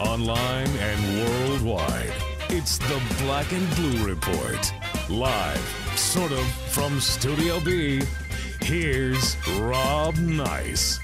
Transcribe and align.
Online 0.00 0.66
and 0.66 1.28
worldwide, 1.28 2.12
it's 2.48 2.78
the 2.78 3.02
Black 3.22 3.52
and 3.52 3.68
Blue 3.76 4.06
Report. 4.06 4.72
Live, 5.10 5.92
sort 5.94 6.32
of, 6.32 6.44
from 6.72 6.98
Studio 7.00 7.60
B. 7.60 8.00
Here's 8.62 9.36
Rob 9.58 10.16
Nice. 10.16 10.98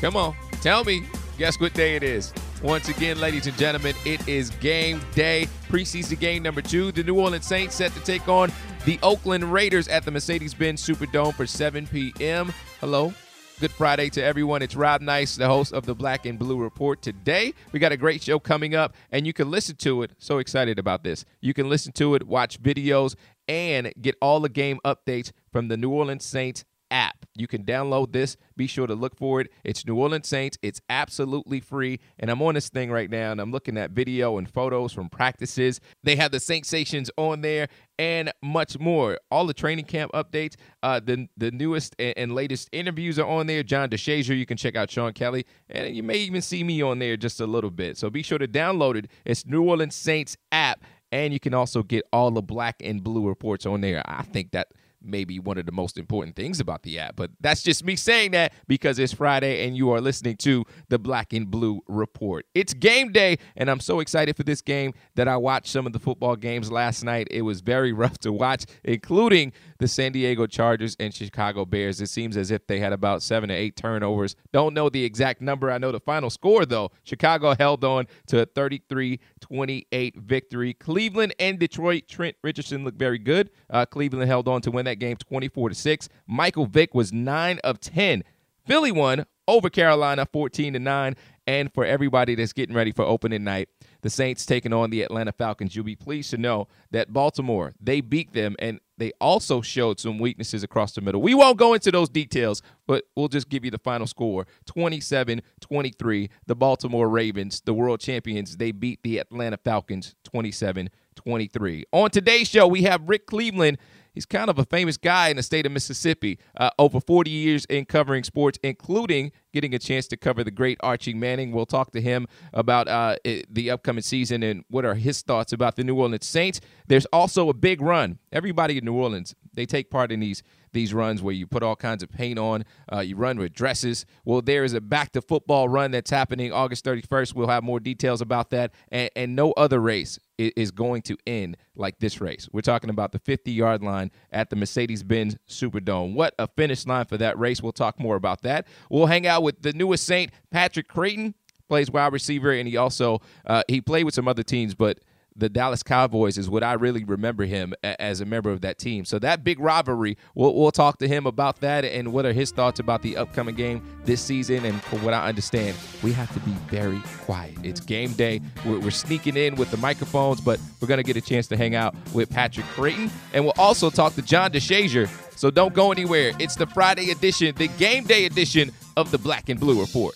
Come 0.00 0.16
on, 0.16 0.34
tell 0.62 0.82
me. 0.82 1.02
Guess 1.36 1.60
what 1.60 1.74
day 1.74 1.94
it 1.96 2.02
is? 2.02 2.32
Once 2.62 2.88
again, 2.88 3.20
ladies 3.20 3.46
and 3.46 3.56
gentlemen, 3.58 3.94
it 4.06 4.26
is 4.26 4.48
game 4.60 5.02
day. 5.14 5.46
Preseason 5.68 6.18
game 6.18 6.42
number 6.42 6.62
two. 6.62 6.90
The 6.90 7.02
New 7.02 7.18
Orleans 7.20 7.46
Saints 7.46 7.74
set 7.74 7.92
to 7.92 8.00
take 8.00 8.28
on 8.28 8.50
the 8.86 8.98
Oakland 9.02 9.52
Raiders 9.52 9.88
at 9.88 10.06
the 10.06 10.10
Mercedes 10.10 10.54
Benz 10.54 10.82
Superdome 10.82 11.34
for 11.34 11.46
7 11.46 11.86
p.m. 11.86 12.50
Hello. 12.80 13.12
Good 13.60 13.72
Friday 13.72 14.08
to 14.10 14.24
everyone. 14.24 14.62
It's 14.62 14.74
Rob 14.74 15.02
Nice, 15.02 15.36
the 15.36 15.46
host 15.46 15.74
of 15.74 15.84
the 15.84 15.94
Black 15.94 16.24
and 16.24 16.38
Blue 16.38 16.56
Report. 16.56 17.02
Today, 17.02 17.52
we 17.72 17.78
got 17.78 17.92
a 17.92 17.96
great 17.98 18.22
show 18.22 18.38
coming 18.38 18.74
up, 18.74 18.94
and 19.12 19.26
you 19.26 19.34
can 19.34 19.50
listen 19.50 19.76
to 19.76 20.02
it. 20.02 20.12
So 20.16 20.38
excited 20.38 20.78
about 20.78 21.04
this. 21.04 21.26
You 21.42 21.52
can 21.52 21.68
listen 21.68 21.92
to 21.92 22.14
it, 22.14 22.26
watch 22.26 22.62
videos, 22.62 23.16
and 23.46 23.92
get 24.00 24.16
all 24.22 24.40
the 24.40 24.48
game 24.48 24.80
updates 24.82 25.32
from 25.52 25.68
the 25.68 25.76
New 25.76 25.90
Orleans 25.90 26.24
Saints 26.24 26.64
app. 26.90 27.26
You 27.34 27.46
can 27.46 27.64
download 27.64 28.12
this. 28.12 28.36
Be 28.56 28.66
sure 28.66 28.86
to 28.86 28.94
look 28.94 29.16
for 29.16 29.40
it. 29.40 29.50
It's 29.64 29.86
New 29.86 29.96
Orleans 29.96 30.28
Saints. 30.28 30.58
It's 30.62 30.80
absolutely 30.90 31.60
free. 31.60 32.00
And 32.18 32.30
I'm 32.30 32.42
on 32.42 32.54
this 32.54 32.68
thing 32.68 32.90
right 32.90 33.10
now 33.10 33.32
and 33.32 33.40
I'm 33.40 33.50
looking 33.52 33.76
at 33.76 33.90
video 33.92 34.38
and 34.38 34.48
photos 34.48 34.92
from 34.92 35.08
practices. 35.08 35.80
They 36.02 36.16
have 36.16 36.32
the 36.32 36.40
Saints 36.40 36.74
on 37.16 37.40
there 37.40 37.68
and 37.98 38.32
much 38.42 38.78
more. 38.78 39.18
All 39.30 39.46
the 39.46 39.54
training 39.54 39.84
camp 39.84 40.12
updates, 40.12 40.54
uh, 40.82 41.00
the 41.00 41.28
the 41.36 41.50
newest 41.50 41.94
and, 41.98 42.14
and 42.16 42.34
latest 42.34 42.68
interviews 42.72 43.18
are 43.18 43.28
on 43.28 43.46
there. 43.46 43.62
John 43.62 43.90
DeShazier, 43.90 44.36
you 44.36 44.46
can 44.46 44.56
check 44.56 44.74
out 44.74 44.90
Sean 44.90 45.12
Kelly, 45.12 45.44
and 45.68 45.94
you 45.94 46.02
may 46.02 46.16
even 46.16 46.40
see 46.40 46.64
me 46.64 46.80
on 46.80 46.98
there 46.98 47.16
just 47.16 47.40
a 47.40 47.46
little 47.46 47.70
bit. 47.70 47.98
So 47.98 48.08
be 48.08 48.22
sure 48.22 48.38
to 48.38 48.48
download 48.48 48.96
it. 48.96 49.10
It's 49.26 49.44
New 49.44 49.62
Orleans 49.62 49.94
Saints 49.94 50.38
app, 50.50 50.82
and 51.12 51.32
you 51.32 51.40
can 51.40 51.52
also 51.52 51.82
get 51.82 52.04
all 52.12 52.30
the 52.30 52.42
black 52.42 52.76
and 52.82 53.04
blue 53.04 53.28
reports 53.28 53.66
on 53.66 53.82
there. 53.82 54.02
I 54.06 54.22
think 54.22 54.52
that 54.52 54.68
maybe 55.02 55.38
one 55.38 55.58
of 55.58 55.66
the 55.66 55.72
most 55.72 55.98
important 55.98 56.36
things 56.36 56.60
about 56.60 56.82
the 56.82 56.98
app. 56.98 57.16
But 57.16 57.30
that's 57.40 57.62
just 57.62 57.84
me 57.84 57.96
saying 57.96 58.32
that 58.32 58.52
because 58.66 58.98
it's 58.98 59.12
Friday 59.12 59.66
and 59.66 59.76
you 59.76 59.90
are 59.92 60.00
listening 60.00 60.36
to 60.38 60.64
the 60.88 60.98
Black 60.98 61.32
and 61.32 61.50
Blue 61.50 61.80
Report. 61.86 62.46
It's 62.54 62.74
game 62.74 63.12
day, 63.12 63.38
and 63.56 63.70
I'm 63.70 63.80
so 63.80 64.00
excited 64.00 64.36
for 64.36 64.42
this 64.42 64.60
game 64.60 64.94
that 65.14 65.28
I 65.28 65.36
watched 65.36 65.68
some 65.68 65.86
of 65.86 65.92
the 65.92 65.98
football 65.98 66.36
games 66.36 66.70
last 66.70 67.04
night. 67.04 67.28
It 67.30 67.42
was 67.42 67.60
very 67.60 67.92
rough 68.00 68.18
to 68.18 68.32
watch, 68.32 68.64
including 68.84 69.52
the 69.80 69.88
San 69.88 70.12
Diego 70.12 70.46
Chargers 70.46 70.94
and 71.00 71.12
Chicago 71.12 71.64
Bears. 71.64 72.00
It 72.00 72.08
seems 72.08 72.36
as 72.36 72.50
if 72.50 72.66
they 72.66 72.78
had 72.78 72.92
about 72.92 73.22
seven 73.22 73.48
to 73.48 73.54
eight 73.54 73.76
turnovers. 73.76 74.36
Don't 74.52 74.74
know 74.74 74.88
the 74.90 75.02
exact 75.02 75.40
number. 75.40 75.70
I 75.70 75.78
know 75.78 75.90
the 75.90 75.98
final 75.98 76.30
score, 76.30 76.66
though. 76.66 76.92
Chicago 77.02 77.54
held 77.58 77.82
on 77.82 78.06
to 78.26 78.42
a 78.42 78.46
33 78.46 79.18
28 79.40 80.16
victory. 80.16 80.74
Cleveland 80.74 81.34
and 81.40 81.58
Detroit, 81.58 82.06
Trent 82.08 82.36
Richardson 82.44 82.84
looked 82.84 82.98
very 82.98 83.18
good. 83.18 83.50
Uh, 83.70 83.86
Cleveland 83.86 84.28
held 84.28 84.46
on 84.48 84.60
to 84.60 84.70
win 84.70 84.84
that 84.84 84.98
game 84.98 85.16
24 85.16 85.70
to 85.70 85.74
6. 85.74 86.08
Michael 86.26 86.66
Vick 86.66 86.94
was 86.94 87.12
9 87.12 87.58
of 87.64 87.80
10. 87.80 88.22
Philly 88.66 88.92
won 88.92 89.24
over 89.50 89.70
Carolina 89.70 90.26
14 90.32 90.74
to 90.74 90.78
9. 90.78 91.16
And 91.46 91.72
for 91.74 91.84
everybody 91.84 92.36
that's 92.36 92.52
getting 92.52 92.76
ready 92.76 92.92
for 92.92 93.04
opening 93.04 93.42
night, 93.42 93.68
the 94.02 94.10
Saints 94.10 94.46
taking 94.46 94.72
on 94.72 94.90
the 94.90 95.02
Atlanta 95.02 95.32
Falcons. 95.32 95.74
You'll 95.74 95.84
be 95.84 95.96
pleased 95.96 96.30
to 96.30 96.38
know 96.38 96.68
that 96.92 97.12
Baltimore, 97.12 97.74
they 97.80 98.00
beat 98.00 98.32
them 98.32 98.54
and 98.60 98.78
they 98.98 99.12
also 99.20 99.62
showed 99.62 99.98
some 99.98 100.18
weaknesses 100.18 100.62
across 100.62 100.92
the 100.92 101.00
middle. 101.00 101.22
We 101.22 101.34
won't 101.34 101.56
go 101.56 101.74
into 101.74 101.90
those 101.90 102.08
details, 102.08 102.62
but 102.86 103.04
we'll 103.16 103.28
just 103.28 103.48
give 103.48 103.64
you 103.64 103.70
the 103.70 103.78
final 103.78 104.06
score 104.06 104.46
27 104.66 105.42
23. 105.60 106.30
The 106.46 106.54
Baltimore 106.54 107.08
Ravens, 107.08 107.62
the 107.64 107.74
world 107.74 108.00
champions, 108.00 108.58
they 108.58 108.72
beat 108.72 109.02
the 109.02 109.18
Atlanta 109.18 109.56
Falcons 109.56 110.14
27 110.24 110.90
23. 111.16 111.84
On 111.92 112.10
today's 112.10 112.48
show, 112.48 112.66
we 112.66 112.82
have 112.82 113.08
Rick 113.08 113.26
Cleveland. 113.26 113.78
He's 114.12 114.26
kind 114.26 114.50
of 114.50 114.58
a 114.58 114.64
famous 114.64 114.96
guy 114.96 115.28
in 115.28 115.36
the 115.36 115.42
state 115.42 115.66
of 115.66 115.72
Mississippi. 115.72 116.38
Uh, 116.56 116.70
over 116.78 117.00
40 117.00 117.30
years 117.30 117.64
in 117.66 117.84
covering 117.84 118.24
sports, 118.24 118.58
including 118.62 119.32
getting 119.52 119.74
a 119.74 119.78
chance 119.78 120.06
to 120.08 120.16
cover 120.16 120.44
the 120.44 120.50
great 120.50 120.78
Archie 120.82 121.14
Manning. 121.14 121.52
We'll 121.52 121.66
talk 121.66 121.92
to 121.92 122.00
him 122.00 122.26
about 122.52 122.88
uh, 122.88 123.16
the 123.24 123.70
upcoming 123.70 124.02
season 124.02 124.42
and 124.42 124.64
what 124.68 124.84
are 124.84 124.94
his 124.94 125.22
thoughts 125.22 125.52
about 125.52 125.76
the 125.76 125.84
New 125.84 125.96
Orleans 125.96 126.26
Saints. 126.26 126.60
There's 126.86 127.06
also 127.06 127.48
a 127.48 127.54
big 127.54 127.80
run. 127.80 128.18
Everybody 128.32 128.78
in 128.78 128.84
New 128.84 128.94
Orleans, 128.94 129.34
they 129.54 129.66
take 129.66 129.90
part 129.90 130.12
in 130.12 130.20
these 130.20 130.42
these 130.72 130.94
runs 130.94 131.20
where 131.20 131.34
you 131.34 131.48
put 131.48 131.64
all 131.64 131.74
kinds 131.74 132.00
of 132.00 132.10
paint 132.12 132.38
on, 132.38 132.64
uh, 132.92 133.00
you 133.00 133.16
run 133.16 133.36
with 133.38 133.52
dresses. 133.52 134.06
Well, 134.24 134.40
there 134.40 134.62
is 134.62 134.72
a 134.72 134.80
back 134.80 135.10
to 135.14 135.20
football 135.20 135.68
run 135.68 135.90
that's 135.90 136.12
happening 136.12 136.52
August 136.52 136.84
31st. 136.84 137.34
We'll 137.34 137.48
have 137.48 137.64
more 137.64 137.80
details 137.80 138.20
about 138.20 138.50
that, 138.50 138.70
and, 138.92 139.10
and 139.16 139.34
no 139.34 139.50
other 139.52 139.80
race 139.80 140.20
i- 140.40 140.52
is 140.56 140.70
going 140.70 141.02
to 141.02 141.16
end 141.26 141.56
like 141.74 141.98
this 141.98 142.20
race. 142.20 142.48
We're 142.52 142.60
talking 142.60 142.88
about 142.88 143.10
the 143.10 143.18
50 143.18 143.50
yard 143.50 143.82
line 143.82 144.12
at 144.30 144.50
the 144.50 144.54
Mercedes 144.54 145.02
Benz 145.02 145.36
Superdome. 145.48 146.14
What 146.14 146.34
a 146.38 146.46
finish 146.46 146.86
line 146.86 147.06
for 147.06 147.16
that 147.18 147.36
race. 147.36 147.60
We'll 147.60 147.72
talk 147.72 147.98
more 147.98 148.14
about 148.14 148.42
that. 148.42 148.68
We'll 148.90 149.06
hang 149.06 149.26
out 149.26 149.39
with 149.42 149.62
the 149.62 149.72
newest 149.72 150.04
Saint, 150.04 150.30
Patrick 150.50 150.88
Crayton. 150.88 151.34
Plays 151.68 151.88
wide 151.88 152.12
receiver, 152.12 152.50
and 152.50 152.66
he 152.66 152.76
also 152.76 153.20
uh, 153.46 153.62
he 153.68 153.80
played 153.80 154.02
with 154.02 154.12
some 154.12 154.26
other 154.26 154.42
teams, 154.42 154.74
but 154.74 154.98
the 155.36 155.48
Dallas 155.48 155.82
Cowboys 155.82 156.38
is 156.38 156.48
what 156.50 156.62
I 156.62 156.74
really 156.74 157.04
remember 157.04 157.44
him 157.44 157.74
a- 157.82 158.00
as 158.00 158.20
a 158.20 158.24
member 158.24 158.50
of 158.50 158.60
that 158.62 158.78
team. 158.78 159.04
So 159.04 159.18
that 159.20 159.44
big 159.44 159.58
rivalry, 159.60 160.16
we'll, 160.34 160.54
we'll 160.54 160.70
talk 160.70 160.98
to 160.98 161.08
him 161.08 161.26
about 161.26 161.60
that 161.60 161.84
and 161.84 162.12
what 162.12 162.26
are 162.26 162.32
his 162.32 162.50
thoughts 162.52 162.80
about 162.80 163.02
the 163.02 163.16
upcoming 163.16 163.54
game 163.54 163.82
this 164.04 164.20
season. 164.20 164.64
And 164.64 164.82
from 164.82 165.02
what 165.02 165.14
I 165.14 165.28
understand, 165.28 165.76
we 166.02 166.12
have 166.12 166.32
to 166.34 166.40
be 166.40 166.52
very 166.68 167.00
quiet. 167.22 167.56
It's 167.62 167.80
game 167.80 168.12
day. 168.12 168.40
We're, 168.66 168.80
we're 168.80 168.90
sneaking 168.90 169.36
in 169.36 169.54
with 169.54 169.70
the 169.70 169.76
microphones, 169.78 170.40
but 170.40 170.60
we're 170.80 170.88
going 170.88 170.98
to 170.98 171.04
get 171.04 171.16
a 171.16 171.20
chance 171.20 171.46
to 171.48 171.56
hang 171.56 171.74
out 171.74 171.94
with 172.12 172.30
Patrick 172.30 172.66
Crayton. 172.66 173.10
And 173.32 173.44
we'll 173.44 173.54
also 173.58 173.90
talk 173.90 174.14
to 174.14 174.22
John 174.22 174.50
DeShazier. 174.52 175.08
So 175.38 175.50
don't 175.50 175.72
go 175.72 175.90
anywhere. 175.90 176.32
It's 176.38 176.54
the 176.56 176.66
Friday 176.66 177.10
edition, 177.10 177.54
the 177.56 177.68
game 177.68 178.04
day 178.04 178.26
edition 178.26 178.72
of 178.96 179.10
the 179.10 179.18
Black 179.18 179.48
and 179.48 179.58
Blue 179.58 179.80
Report. 179.80 180.14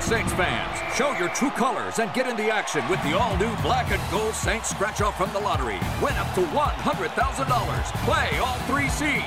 Orleans 0.00 0.08
Saints 0.08 0.32
fans, 0.32 0.96
show 0.96 1.12
your 1.18 1.28
true 1.30 1.50
colors 1.50 1.98
and 1.98 2.12
get 2.14 2.26
in 2.26 2.36
the 2.36 2.50
action 2.50 2.86
with 2.88 3.02
the 3.02 3.18
all-new 3.18 3.54
Black 3.56 3.90
and 3.90 4.00
Gold 4.10 4.34
Saints 4.34 4.70
scratch-off 4.70 5.16
from 5.16 5.30
the 5.32 5.38
lottery. 5.38 5.78
Win 6.02 6.14
up 6.14 6.32
to 6.34 6.40
$100,000. 6.40 8.04
Play 8.04 8.38
all 8.38 8.58
three 8.60 8.88
seeds. 8.88 9.24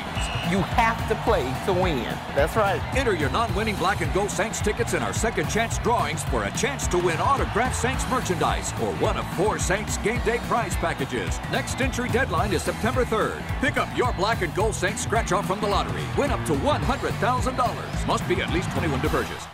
You 0.50 0.62
have 0.74 1.08
to 1.10 1.16
play 1.24 1.44
to 1.66 1.74
win. 1.74 2.18
That's 2.36 2.56
right. 2.56 2.82
Enter 2.96 3.14
your 3.14 3.30
non-winning 3.30 3.76
Black 3.76 4.02
and 4.02 4.12
Gold 4.14 4.32
Saints 4.32 4.62
tickets 4.62 4.94
in 4.94 5.04
our 5.04 5.14
second 5.14 5.48
chance 5.48 5.78
drawings 5.80 6.24
for 6.24 6.46
a 6.46 6.52
chance 6.52 6.88
to 6.88 6.98
win 6.98 7.20
autographed 7.20 7.76
Saints 7.76 8.10
merchandise 8.10 8.72
or 8.82 8.94
one 8.96 9.18
of 9.18 9.28
four 9.36 9.60
Saints 9.60 9.98
game 10.00 10.22
day 10.26 10.40
prize 10.48 10.76
packages. 10.78 11.40
Next 11.52 11.80
entry 11.82 12.10
deadline 12.10 12.52
is 12.52 12.64
September 12.64 13.06
3rd. 13.06 13.44
Pick 13.62 13.78
up 13.78 13.96
your 13.96 14.12
Black 14.14 14.42
and 14.42 14.54
Gold 14.56 14.74
Saints 14.74 15.04
scratch-off 15.04 15.46
from 15.46 15.62
the 15.62 15.68
lottery. 15.68 16.04
Win 16.18 16.32
up 16.32 16.44
to 16.48 16.54
$100,000. 16.54 18.08
Must 18.08 18.28
be 18.28 18.42
at 18.42 18.52
least 18.52 18.72
21 18.72 19.02
to 19.02 19.10
purchase. 19.10 19.48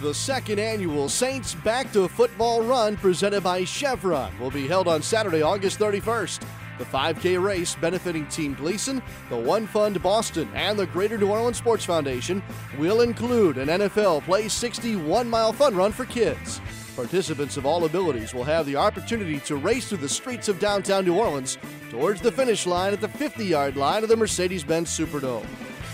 The 0.00 0.14
second 0.14 0.58
annual 0.58 1.10
Saints 1.10 1.54
Back 1.56 1.92
to 1.92 2.08
Football 2.08 2.62
Run 2.62 2.96
presented 2.96 3.42
by 3.42 3.64
Chevron 3.64 4.32
will 4.38 4.50
be 4.50 4.66
held 4.66 4.88
on 4.88 5.02
Saturday, 5.02 5.42
August 5.42 5.78
31st. 5.78 6.40
The 6.78 6.86
5K 6.86 7.42
race 7.42 7.74
benefiting 7.74 8.26
Team 8.28 8.54
Gleason, 8.54 9.02
the 9.28 9.36
One 9.36 9.66
Fund 9.66 10.02
Boston, 10.02 10.48
and 10.54 10.78
the 10.78 10.86
Greater 10.86 11.18
New 11.18 11.28
Orleans 11.28 11.58
Sports 11.58 11.84
Foundation 11.84 12.42
will 12.78 13.02
include 13.02 13.58
an 13.58 13.68
NFL 13.68 14.24
Play 14.24 14.48
61 14.48 15.28
mile 15.28 15.52
fun 15.52 15.76
run 15.76 15.92
for 15.92 16.06
kids. 16.06 16.62
Participants 16.96 17.58
of 17.58 17.66
all 17.66 17.84
abilities 17.84 18.32
will 18.32 18.44
have 18.44 18.64
the 18.64 18.76
opportunity 18.76 19.38
to 19.40 19.56
race 19.56 19.90
through 19.90 19.98
the 19.98 20.08
streets 20.08 20.48
of 20.48 20.58
downtown 20.58 21.04
New 21.04 21.18
Orleans 21.18 21.58
towards 21.90 22.22
the 22.22 22.32
finish 22.32 22.64
line 22.64 22.94
at 22.94 23.02
the 23.02 23.08
50 23.08 23.44
yard 23.44 23.76
line 23.76 24.02
of 24.02 24.08
the 24.08 24.16
Mercedes 24.16 24.64
Benz 24.64 24.88
Superdome. 24.88 25.44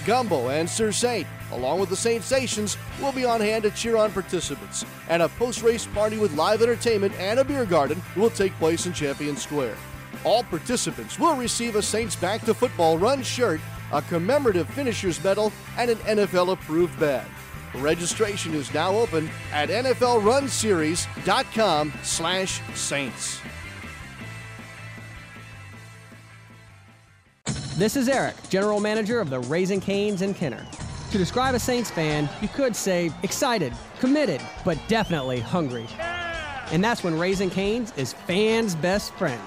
Gumbo 0.06 0.50
and 0.50 0.70
Sir 0.70 0.92
Saint, 0.92 1.26
along 1.52 1.80
with 1.80 1.88
the 1.88 1.96
Saintsations, 1.96 2.76
will 3.00 3.12
be 3.12 3.24
on 3.24 3.40
hand 3.40 3.64
to 3.64 3.70
cheer 3.70 3.96
on 3.96 4.12
participants, 4.12 4.84
and 5.08 5.22
a 5.22 5.28
post 5.28 5.62
race 5.62 5.86
party 5.86 6.18
with 6.18 6.36
live 6.36 6.62
entertainment 6.62 7.14
and 7.18 7.38
a 7.38 7.44
beer 7.44 7.64
garden 7.64 8.02
will 8.16 8.30
take 8.30 8.52
place 8.54 8.86
in 8.86 8.92
Champion 8.92 9.36
Square. 9.36 9.76
All 10.24 10.42
participants 10.44 11.18
will 11.18 11.36
receive 11.36 11.76
a 11.76 11.82
Saints 11.82 12.16
Back 12.16 12.42
to 12.42 12.54
Football 12.54 12.98
Run 12.98 13.22
shirt 13.22 13.60
a 13.92 14.02
commemorative 14.02 14.68
finisher's 14.70 15.22
medal, 15.22 15.52
and 15.78 15.90
an 15.90 15.98
NFL 15.98 16.52
approved 16.52 16.98
bag. 16.98 17.26
Registration 17.76 18.52
is 18.54 18.72
now 18.72 18.96
open 18.96 19.28
at 19.52 19.68
NFLRunSeries.com 19.68 21.92
slash 22.02 22.62
Saints. 22.74 23.38
This 27.76 27.96
is 27.96 28.08
Eric, 28.08 28.34
General 28.48 28.80
Manager 28.80 29.20
of 29.20 29.28
the 29.28 29.40
Raising 29.40 29.82
Canes 29.82 30.22
in 30.22 30.32
Kenner. 30.32 30.66
To 31.12 31.18
describe 31.18 31.54
a 31.54 31.58
Saints 31.58 31.90
fan, 31.90 32.28
you 32.42 32.48
could 32.48 32.74
say 32.74 33.12
excited, 33.22 33.72
committed, 34.00 34.40
but 34.64 34.78
definitely 34.88 35.40
hungry. 35.40 35.86
And 36.72 36.82
that's 36.82 37.04
when 37.04 37.16
Raising 37.16 37.48
Canes 37.48 37.92
is 37.96 38.12
fans' 38.12 38.74
best 38.74 39.12
friend. 39.14 39.40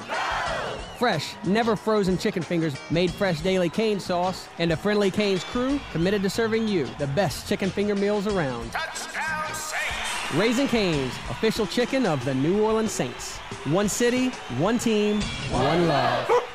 Fresh, 0.98 1.36
never 1.46 1.76
frozen 1.76 2.18
chicken 2.18 2.44
fingers 2.44 2.76
made 2.90 3.12
fresh 3.12 3.42
daily 3.42 3.70
cane 3.70 4.00
sauce, 4.00 4.48
and 4.58 4.72
a 4.72 4.78
friendly 4.78 5.12
Canes 5.12 5.44
crew 5.44 5.80
committed 5.92 6.24
to 6.24 6.30
serving 6.30 6.68
you 6.68 6.88
the 6.98 7.08
best 7.08 7.48
chicken 7.48 7.70
finger 7.70 7.96
meals 7.96 8.26
around. 8.26 8.72
Touchdown 8.72 9.54
Saints! 9.54 10.34
Raising 10.36 10.68
Canes, 10.68 11.14
official 11.30 11.66
chicken 11.68 12.06
of 12.06 12.24
the 12.24 12.34
New 12.36 12.64
Orleans 12.64 12.92
Saints. 12.92 13.38
One 13.66 13.90
city, 13.90 14.30
one 14.58 14.80
team, 14.80 15.22
one 15.52 15.88
love. 15.88 16.30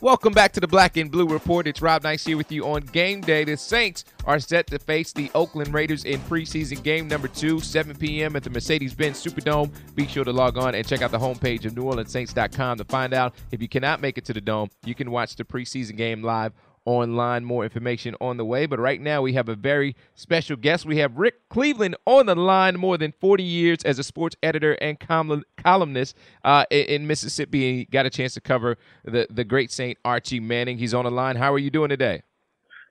Welcome 0.00 0.32
back 0.32 0.52
to 0.52 0.60
the 0.60 0.68
Black 0.68 0.96
and 0.96 1.10
Blue 1.10 1.26
Report. 1.26 1.66
It's 1.66 1.82
Rob 1.82 2.04
Nice 2.04 2.24
here 2.24 2.36
with 2.36 2.52
you 2.52 2.64
on 2.68 2.82
game 2.82 3.20
day. 3.20 3.42
The 3.42 3.56
Saints 3.56 4.04
are 4.26 4.38
set 4.38 4.68
to 4.68 4.78
face 4.78 5.12
the 5.12 5.28
Oakland 5.34 5.74
Raiders 5.74 6.04
in 6.04 6.20
preseason 6.20 6.84
game 6.84 7.08
number 7.08 7.26
two, 7.26 7.58
7 7.58 7.96
p.m. 7.96 8.36
at 8.36 8.44
the 8.44 8.50
Mercedes 8.50 8.94
Benz 8.94 9.20
Superdome. 9.20 9.72
Be 9.96 10.06
sure 10.06 10.22
to 10.22 10.32
log 10.32 10.56
on 10.56 10.76
and 10.76 10.86
check 10.86 11.02
out 11.02 11.10
the 11.10 11.18
homepage 11.18 11.64
of 11.64 11.72
NewOrleansSaints.com 11.72 12.78
to 12.78 12.84
find 12.84 13.12
out 13.12 13.34
if 13.50 13.60
you 13.60 13.68
cannot 13.68 14.00
make 14.00 14.16
it 14.16 14.24
to 14.26 14.32
the 14.32 14.40
Dome. 14.40 14.70
You 14.84 14.94
can 14.94 15.10
watch 15.10 15.34
the 15.34 15.42
preseason 15.42 15.96
game 15.96 16.22
live 16.22 16.52
online. 16.88 17.44
More 17.44 17.64
information 17.64 18.16
on 18.20 18.38
the 18.38 18.44
way. 18.44 18.64
But 18.64 18.80
right 18.80 19.00
now, 19.00 19.20
we 19.20 19.34
have 19.34 19.48
a 19.48 19.54
very 19.54 19.94
special 20.14 20.56
guest. 20.56 20.86
We 20.86 20.96
have 20.98 21.16
Rick 21.18 21.48
Cleveland 21.50 21.96
on 22.06 22.26
the 22.26 22.34
line, 22.34 22.78
more 22.78 22.96
than 22.96 23.12
40 23.20 23.42
years 23.42 23.78
as 23.84 23.98
a 23.98 24.02
sports 24.02 24.36
editor 24.42 24.72
and 24.80 24.98
columnist 24.98 26.16
uh, 26.44 26.64
in 26.70 27.06
Mississippi. 27.06 27.68
And 27.68 27.78
he 27.80 27.84
got 27.84 28.06
a 28.06 28.10
chance 28.10 28.34
to 28.34 28.40
cover 28.40 28.78
the, 29.04 29.26
the 29.30 29.44
great 29.44 29.70
Saint 29.70 29.98
Archie 30.04 30.40
Manning. 30.40 30.78
He's 30.78 30.94
on 30.94 31.04
the 31.04 31.10
line. 31.10 31.36
How 31.36 31.52
are 31.52 31.58
you 31.58 31.70
doing 31.70 31.90
today? 31.90 32.22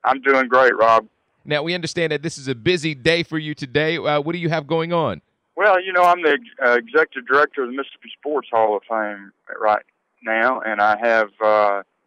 I'm 0.04 0.22
doing 0.22 0.48
great, 0.48 0.78
Rob. 0.78 1.08
Now, 1.44 1.64
we 1.64 1.74
understand 1.74 2.12
that 2.12 2.22
this 2.22 2.38
is 2.38 2.48
a 2.48 2.56
busy 2.56 2.94
day 2.94 3.24
for 3.24 3.40
you 3.40 3.56
today. 3.56 3.98
Uh, 3.98 4.22
what 4.22 4.34
do 4.34 4.38
you 4.38 4.50
have 4.50 4.68
going 4.68 4.94
on? 4.94 5.22
Well, 5.56 5.82
you 5.82 5.92
know, 5.92 6.04
I'm 6.04 6.22
the 6.22 6.38
uh, 6.64 6.74
executive 6.74 7.26
director 7.26 7.64
of 7.64 7.70
the 7.72 7.76
Mississippi 7.76 8.12
Sports 8.20 8.48
Hall 8.52 8.78
of 8.78 8.84
Fame 8.88 9.32
right 9.60 9.84
now, 10.22 10.62
and 10.62 10.80
I 10.80 10.98
have 11.02 11.30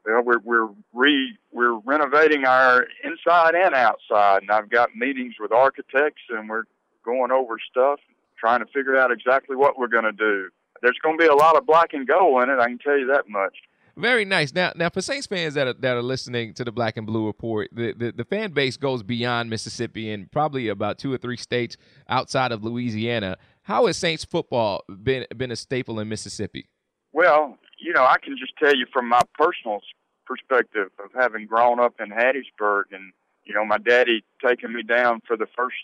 well, 0.05 0.23
we're 0.23 0.39
we're 0.39 0.69
re 0.93 1.37
we're 1.53 1.79
renovating 1.81 2.45
our 2.45 2.87
inside 3.05 3.55
and 3.55 3.75
outside, 3.75 4.43
and 4.43 4.51
I've 4.51 4.71
got 4.71 4.95
meetings 4.97 5.35
with 5.39 5.53
architects, 5.53 6.23
and 6.31 6.49
we're 6.49 6.65
going 7.05 7.31
over 7.31 7.57
stuff, 7.71 8.01
trying 8.39 8.61
to 8.61 8.67
figure 8.67 8.97
out 8.97 9.11
exactly 9.11 9.57
what 9.57 9.79
we're 9.79 9.89
going 9.89 10.05
to 10.05 10.13
do. 10.13 10.49
There's 10.83 10.99
going 11.03 11.19
to 11.19 11.23
be 11.23 11.29
a 11.29 11.35
lot 11.35 11.57
of 11.57 11.67
black 11.67 11.93
and 11.93 12.07
gold 12.07 12.43
in 12.43 12.51
it. 12.51 12.59
I 12.59 12.67
can 12.67 12.79
tell 12.79 12.99
you 12.99 13.07
that 13.09 13.29
much. 13.29 13.57
Very 13.97 14.25
nice. 14.25 14.55
Now, 14.55 14.73
now 14.77 14.89
for 14.89 15.03
Saints 15.03 15.27
fans 15.27 15.55
that 15.55 15.67
are, 15.67 15.73
that 15.75 15.97
are 15.97 16.03
listening 16.03 16.55
to 16.55 16.65
the 16.65 16.73
Black 16.73 16.97
and 16.97 17.07
Blue 17.07 17.27
Report, 17.27 17.69
the, 17.73 17.93
the, 17.93 18.13
the 18.13 18.25
fan 18.25 18.53
base 18.53 18.77
goes 18.77 19.03
beyond 19.03 19.51
Mississippi 19.51 20.11
and 20.11 20.31
probably 20.31 20.69
about 20.69 20.99
two 20.99 21.13
or 21.13 21.19
three 21.19 21.37
states 21.37 21.77
outside 22.09 22.53
of 22.53 22.65
Louisiana. 22.65 23.37
How 23.63 23.87
has 23.87 23.99
Saints 23.99 24.25
football 24.25 24.85
been 24.89 25.27
been 25.37 25.51
a 25.51 25.57
staple 25.57 26.01
in 26.01 26.09
Mississippi? 26.09 26.69
Well, 27.13 27.59
you 27.81 27.93
know, 27.93 28.05
I 28.05 28.17
can 28.23 28.37
just 28.39 28.53
tell 28.59 28.75
you 28.75 28.87
from 28.93 29.09
my 29.09 29.23
personal 29.35 29.81
perspective 30.27 30.91
of 31.03 31.11
having 31.19 31.47
grown 31.47 31.81
up 31.81 31.95
in 32.01 32.11
Hattiesburg 32.11 32.85
and, 32.93 33.13
you 33.45 33.55
know, 33.55 33.65
my 33.65 33.79
daddy 33.79 34.23
taking 34.45 34.73
me 34.73 34.83
down 34.83 35.21
for 35.27 35.37
the 35.37 35.47
first, 35.57 35.77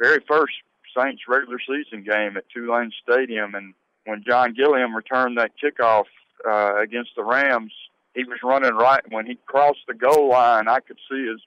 very 0.00 0.20
first 0.26 0.54
Saints 0.96 1.22
regular 1.28 1.58
season 1.60 2.04
game 2.04 2.36
at 2.36 2.48
Tulane 2.50 2.92
Stadium. 3.02 3.54
And 3.54 3.74
when 4.04 4.24
John 4.26 4.54
Gilliam 4.54 4.94
returned 4.94 5.38
that 5.38 5.52
kickoff 5.62 6.04
uh, 6.48 6.80
against 6.80 7.12
the 7.16 7.24
Rams, 7.24 7.72
he 8.14 8.24
was 8.24 8.38
running 8.42 8.74
right. 8.74 9.02
When 9.10 9.26
he 9.26 9.38
crossed 9.46 9.86
the 9.86 9.94
goal 9.94 10.30
line, 10.30 10.68
I 10.68 10.80
could 10.80 10.98
see 11.10 11.26
his 11.26 11.40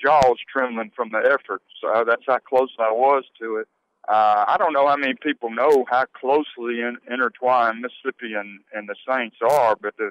jaws 0.00 0.36
trembling 0.52 0.92
from 0.94 1.10
the 1.10 1.18
effort. 1.18 1.62
So 1.80 2.04
that's 2.06 2.22
how 2.26 2.38
close 2.38 2.70
I 2.78 2.92
was 2.92 3.24
to 3.40 3.56
it. 3.56 3.68
Uh, 4.12 4.44
I 4.46 4.58
don't 4.58 4.74
know 4.74 4.86
how 4.86 4.96
many 4.96 5.14
people 5.14 5.48
know 5.48 5.86
how 5.88 6.04
closely 6.04 6.82
in, 6.82 6.98
intertwined 7.10 7.80
Mississippi 7.80 8.34
and, 8.34 8.60
and 8.74 8.86
the 8.86 8.94
Saints 9.08 9.36
are, 9.40 9.74
but 9.74 9.96
the 9.96 10.10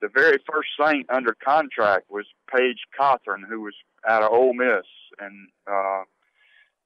the 0.00 0.08
very 0.08 0.38
first 0.50 0.70
Saint 0.82 1.08
under 1.10 1.36
contract 1.44 2.10
was 2.10 2.24
Paige 2.52 2.86
Cothren, 2.98 3.46
who 3.48 3.60
was 3.60 3.74
out 4.08 4.24
of 4.24 4.32
Ole 4.32 4.54
Miss, 4.54 4.86
and 5.20 5.46
uh, 5.70 6.02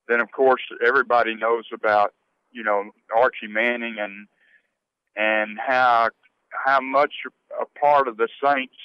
then 0.06 0.20
of 0.20 0.32
course 0.32 0.60
everybody 0.86 1.34
knows 1.34 1.64
about 1.72 2.12
you 2.52 2.62
know 2.62 2.90
Archie 3.16 3.46
Manning 3.48 3.96
and 3.98 4.26
and 5.16 5.58
how 5.58 6.10
how 6.66 6.80
much 6.82 7.14
a 7.58 7.78
part 7.78 8.06
of 8.06 8.18
the 8.18 8.28
Saints 8.44 8.76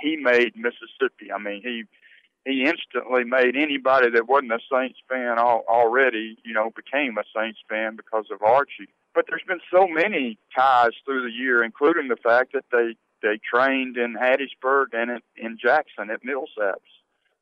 he 0.00 0.16
made 0.16 0.56
Mississippi. 0.56 1.30
I 1.32 1.38
mean 1.38 1.62
he 1.62 1.84
he 2.46 2.64
instantly 2.64 3.24
made 3.24 3.56
anybody 3.56 4.08
that 4.10 4.28
wasn't 4.28 4.52
a 4.52 4.60
Saints 4.72 4.98
fan 5.08 5.36
al- 5.36 5.64
already, 5.68 6.38
you 6.44 6.54
know, 6.54 6.70
became 6.70 7.18
a 7.18 7.24
Saints 7.34 7.58
fan 7.68 7.96
because 7.96 8.26
of 8.30 8.40
Archie. 8.40 8.88
But 9.14 9.24
there's 9.28 9.42
been 9.46 9.60
so 9.72 9.88
many 9.88 10.38
ties 10.56 10.92
through 11.04 11.24
the 11.24 11.34
year, 11.34 11.64
including 11.64 12.08
the 12.08 12.16
fact 12.16 12.52
that 12.52 12.64
they 12.70 12.96
they 13.22 13.40
trained 13.42 13.96
in 13.96 14.14
Hattiesburg 14.14 14.88
and 14.92 15.20
in 15.36 15.58
Jackson 15.60 16.10
at 16.10 16.22
Millsaps 16.22 16.76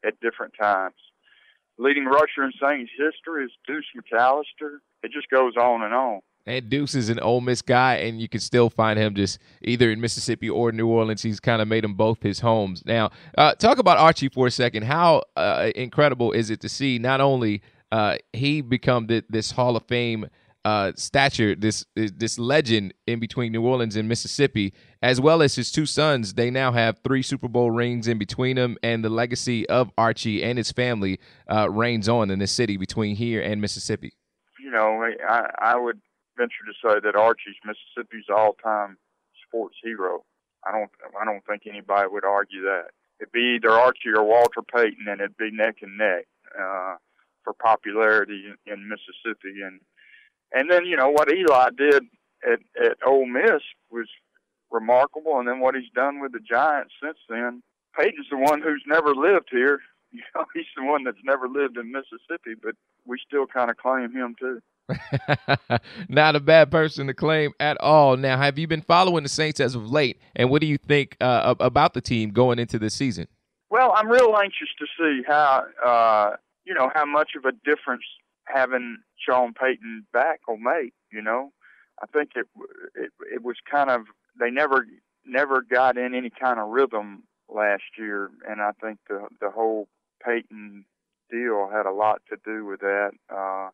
at 0.05 0.19
different 0.21 0.55
times. 0.59 0.95
Leading 1.77 2.07
rusher 2.07 2.45
in 2.45 2.53
Saints 2.53 2.93
history 2.97 3.45
is 3.45 3.51
Deuce 3.67 3.85
McAllister. 3.97 4.79
It 5.03 5.13
just 5.13 5.29
goes 5.29 5.57
on 5.57 5.83
and 5.83 5.93
on. 5.93 6.21
And 6.47 6.69
Deuce 6.69 6.95
is 6.95 7.09
an 7.09 7.21
Ole 7.21 7.41
Miss 7.41 7.63
guy, 7.63 7.97
and 7.97 8.21
you 8.21 8.29
can 8.29 8.41
still 8.41 8.69
find 8.69 8.99
him 8.99 9.15
just 9.15 9.39
either 9.63 9.91
in 9.91 10.01
Mississippi 10.01 10.51
or 10.51 10.73
New 10.73 10.87
Orleans. 10.87 11.23
He's 11.23 11.41
kind 11.41 11.63
of 11.63 11.69
made 11.69 11.85
them 11.85 11.95
both 11.95 12.23
his 12.23 12.41
homes. 12.41 12.85
Now, 12.85 13.11
uh, 13.39 13.55
talk 13.55 13.79
about 13.79 13.97
Archie 13.97 14.29
for 14.29 14.47
a 14.47 14.51
second. 14.51 14.85
How 14.85 15.23
uh, 15.37 15.71
incredible 15.75 16.33
is 16.33 16.51
it 16.51 16.61
to 16.61 16.69
see 16.69 16.99
not 16.99 17.23
only 17.23 17.63
uh, 17.91 18.17
he 18.35 18.61
become 18.61 19.07
the, 19.07 19.25
this 19.31 19.53
Hall 19.53 19.75
of 19.75 19.85
Fame 19.87 20.27
uh, 20.67 20.93
stature, 20.97 21.55
this 21.55 21.85
this 21.95 22.39
legend 22.39 22.95
in 23.07 23.21
between 23.21 23.53
New 23.53 23.63
Orleans 23.63 23.97
and 23.97 24.09
Mississippi, 24.09 24.73
as 25.03 25.21
well 25.21 25.43
as 25.43 25.55
his 25.55 25.71
two 25.71 25.85
sons. 25.87 26.35
They 26.35 26.51
now 26.51 26.73
have 26.73 27.01
three 27.05 27.23
Super 27.23 27.49
Bowl 27.49 27.71
rings 27.71 28.09
in 28.09 28.19
between 28.19 28.57
them, 28.57 28.77
and 28.83 29.05
the 29.05 29.11
legacy 29.11 29.69
of 29.69 29.91
Archie 29.99 30.43
and 30.43 30.57
his 30.57 30.73
family 30.73 31.21
uh, 31.51 31.71
reigns 31.71 32.09
on 32.09 32.31
in 32.31 32.39
this 32.39 32.53
city 32.53 32.79
between 32.79 33.17
here 33.17 33.43
and 33.43 33.61
Mississippi. 33.61 34.15
You 34.59 34.71
know, 34.71 35.05
I, 35.29 35.51
I 35.59 35.77
would 35.77 36.01
venture 36.37 36.65
to 36.67 36.75
say 36.83 37.01
that 37.01 37.17
Archie's 37.17 37.57
Mississippi's 37.65 38.27
all-time 38.35 38.99
sports 39.47 39.77
hero. 39.83 40.25
I 40.67 40.73
don't 40.73 40.91
I 41.21 41.25
don't 41.25 41.45
think 41.47 41.63
anybody 41.67 42.09
would 42.11 42.25
argue 42.25 42.63
that. 42.63 42.91
It'd 43.21 43.33
be 43.33 43.57
either 43.57 43.71
Archie 43.71 44.11
or 44.17 44.25
Walter 44.25 44.63
Payton, 44.63 45.07
and 45.09 45.21
it'd 45.21 45.37
be 45.37 45.51
neck 45.51 45.77
and 45.83 45.97
neck 45.97 46.27
uh, 46.59 46.97
for 47.45 47.53
popularity 47.53 48.45
in, 48.67 48.73
in 48.73 48.89
Mississippi. 48.89 49.63
And 49.63 49.81
and 50.53 50.71
then 50.71 50.87
you 50.87 50.97
know 50.97 51.11
what 51.11 51.33
Eli 51.33 51.71
did 51.77 52.05
at 52.45 52.61
at 52.83 52.97
Ole 53.07 53.27
Miss 53.27 53.63
was 53.91 54.09
remarkable, 54.71 55.39
and 55.39 55.47
then 55.47 55.61
what 55.61 55.75
he's 55.75 55.91
done 55.95 56.21
with 56.21 56.33
the 56.33 56.41
Giants 56.41 56.95
since 57.03 57.19
then. 57.29 57.63
Payton's 57.97 58.27
the 58.29 58.37
one 58.37 58.61
who's 58.61 58.83
never 58.87 59.15
lived 59.15 59.49
here. 59.51 59.81
You 60.15 60.23
know, 60.37 60.45
he's 60.55 60.71
the 60.77 60.85
one 60.85 61.03
that's 61.03 61.19
never 61.25 61.49
lived 61.49 61.77
in 61.77 61.91
Mississippi, 61.91 62.55
but 62.63 62.77
we 63.05 63.19
still 63.27 63.49
kind 63.49 63.69
of 63.69 63.77
claim 63.77 64.13
him 64.13 64.37
too. 64.39 64.61
Not 66.09 66.37
a 66.37 66.41
bad 66.41 66.71
person 66.71 67.07
to 67.07 67.15
claim 67.15 67.53
at 67.61 67.81
all. 67.81 68.17
Now, 68.17 68.37
have 68.37 68.59
you 68.59 68.67
been 68.67 68.83
following 68.83 69.23
the 69.23 69.29
Saints 69.29 69.61
as 69.61 69.75
of 69.75 69.91
late, 69.91 70.21
and 70.37 70.51
what 70.51 70.61
do 70.61 70.67
you 70.67 70.79
think 70.79 71.17
uh, 71.21 71.55
about 71.61 71.95
the 71.95 72.01
team 72.01 72.31
going 72.31 72.59
into 72.59 72.79
this 72.79 72.95
season? 72.95 73.27
Well, 73.71 73.93
I'm 73.97 74.09
real 74.09 74.37
anxious 74.41 74.69
to 74.79 74.87
see 74.99 75.23
how 75.27 75.65
uh, 75.85 76.37
you 76.65 76.75
know 76.75 76.91
how 76.95 77.05
much 77.05 77.31
of 77.37 77.45
a 77.45 77.53
difference 77.65 78.05
having 78.47 78.99
Sean 79.17 79.53
Payton 79.55 80.07
back 80.13 80.41
will 80.47 80.59
make. 80.59 80.93
You 81.11 81.23
know, 81.23 81.53
I 82.03 82.07
think 82.07 82.31
it 82.37 82.47
it, 82.95 83.11
it 83.35 83.43
was 83.43 83.57
kind 83.71 83.91
of 83.91 84.03
they 84.39 84.51
never 84.51 84.87
never 85.27 85.63
got 85.63 85.97
in 85.97 86.15
any 86.15 86.31
kind 86.31 86.61
of 86.61 86.69
rhythm 86.69 87.25
last 87.49 87.83
year, 87.99 88.31
and 88.49 88.61
I 88.61 88.73
think 88.83 88.99
the 89.09 89.27
the 89.41 89.51
whole 89.51 89.89
Payton 90.25 90.85
deal 91.31 91.69
had 91.73 91.87
a 91.87 91.93
lot 91.93 92.23
to 92.29 92.37
do 92.45 92.65
with 92.65 92.81
that. 92.81 93.13
Uh, 93.35 93.71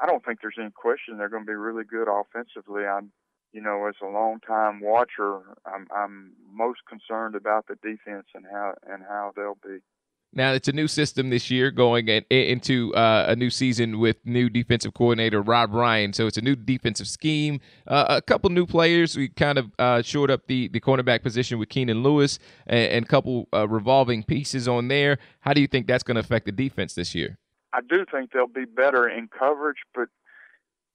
I 0.00 0.06
don't 0.06 0.24
think 0.24 0.40
there's 0.40 0.56
any 0.58 0.70
question 0.70 1.16
they're 1.16 1.28
going 1.28 1.44
to 1.44 1.50
be 1.50 1.54
really 1.54 1.84
good 1.84 2.08
offensively. 2.08 2.84
I'm, 2.84 3.12
you 3.52 3.60
know, 3.62 3.86
as 3.88 3.94
a 4.02 4.06
long 4.06 4.40
time 4.40 4.80
watcher, 4.80 5.40
I'm 5.66 5.86
I'm 5.94 6.32
most 6.52 6.80
concerned 6.88 7.36
about 7.36 7.66
the 7.68 7.76
defense 7.76 8.26
and 8.34 8.44
how 8.50 8.74
and 8.90 9.02
how 9.08 9.32
they'll 9.36 9.58
be. 9.62 9.78
Now 10.36 10.52
it's 10.52 10.66
a 10.66 10.72
new 10.72 10.88
system 10.88 11.30
this 11.30 11.48
year, 11.48 11.70
going 11.70 12.08
in, 12.08 12.24
into 12.28 12.92
uh, 12.96 13.26
a 13.28 13.36
new 13.36 13.50
season 13.50 14.00
with 14.00 14.16
new 14.24 14.50
defensive 14.50 14.92
coordinator 14.92 15.40
Rob 15.40 15.72
Ryan. 15.72 16.12
So 16.12 16.26
it's 16.26 16.36
a 16.36 16.42
new 16.42 16.56
defensive 16.56 17.06
scheme, 17.06 17.60
uh, 17.86 18.06
a 18.08 18.20
couple 18.20 18.50
new 18.50 18.66
players. 18.66 19.16
We 19.16 19.28
kind 19.28 19.58
of 19.58 19.70
uh, 19.78 20.02
shored 20.02 20.32
up 20.32 20.48
the 20.48 20.68
the 20.68 20.80
cornerback 20.80 21.22
position 21.22 21.60
with 21.60 21.68
Keenan 21.68 22.02
Lewis, 22.02 22.40
and, 22.66 22.90
and 22.90 23.04
a 23.04 23.08
couple 23.08 23.48
uh, 23.54 23.68
revolving 23.68 24.24
pieces 24.24 24.66
on 24.66 24.88
there. 24.88 25.18
How 25.40 25.52
do 25.52 25.60
you 25.60 25.68
think 25.68 25.86
that's 25.86 26.02
going 26.02 26.16
to 26.16 26.20
affect 26.20 26.46
the 26.46 26.52
defense 26.52 26.94
this 26.94 27.14
year? 27.14 27.38
I 27.74 27.80
do 27.80 28.04
think 28.10 28.30
they'll 28.30 28.46
be 28.46 28.66
better 28.66 29.08
in 29.08 29.28
coverage, 29.28 29.82
but 29.94 30.08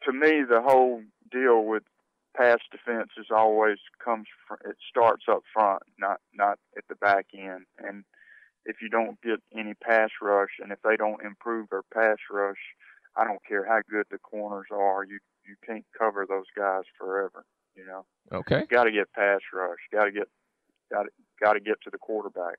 to 0.04 0.14
me, 0.14 0.44
the 0.50 0.62
whole 0.62 1.02
deal 1.30 1.66
with 1.66 1.84
pass 2.38 2.60
defense 2.72 3.10
is 3.18 3.28
always 3.36 3.78
comes 4.04 4.28
from, 4.48 4.58
it 4.66 4.78
starts 4.90 5.26
up 5.30 5.44
front, 5.54 5.84
not 5.98 6.22
not 6.34 6.58
at 6.78 6.86
the 6.88 6.96
back 6.96 7.28
end, 7.34 7.66
and 7.78 8.06
if 8.66 8.78
you 8.82 8.90
don't 8.90 9.20
get 9.22 9.42
any 9.54 9.74
pass 9.74 10.10
rush 10.22 10.52
and 10.62 10.72
if 10.72 10.80
they 10.84 10.96
don't 10.96 11.24
improve 11.24 11.68
their 11.70 11.84
pass 11.94 12.18
rush, 12.32 12.76
I 13.16 13.26
don't 13.26 13.44
care 13.46 13.66
how 13.66 13.82
good 13.90 14.06
the 14.10 14.20
corners 14.20 14.68
are, 14.72 15.04
you 15.04 15.20
you 15.46 15.56
can't 15.66 15.86
cover 15.98 16.26
those 16.28 16.46
guys 16.56 16.84
forever. 16.98 17.44
You 17.76 17.86
know. 17.86 18.06
Okay. 18.32 18.66
Got 18.70 18.86
to 18.86 18.92
get 18.92 19.12
pass 19.14 19.42
rush. 19.54 19.80
Got 19.92 20.06
to 20.06 20.12
get 20.12 20.30
got 20.92 21.04
to 21.04 21.10
got 21.42 21.54
to 21.54 21.60
get 21.60 21.82
to 21.84 21.90
the 21.90 21.98
quarterback. 21.98 22.56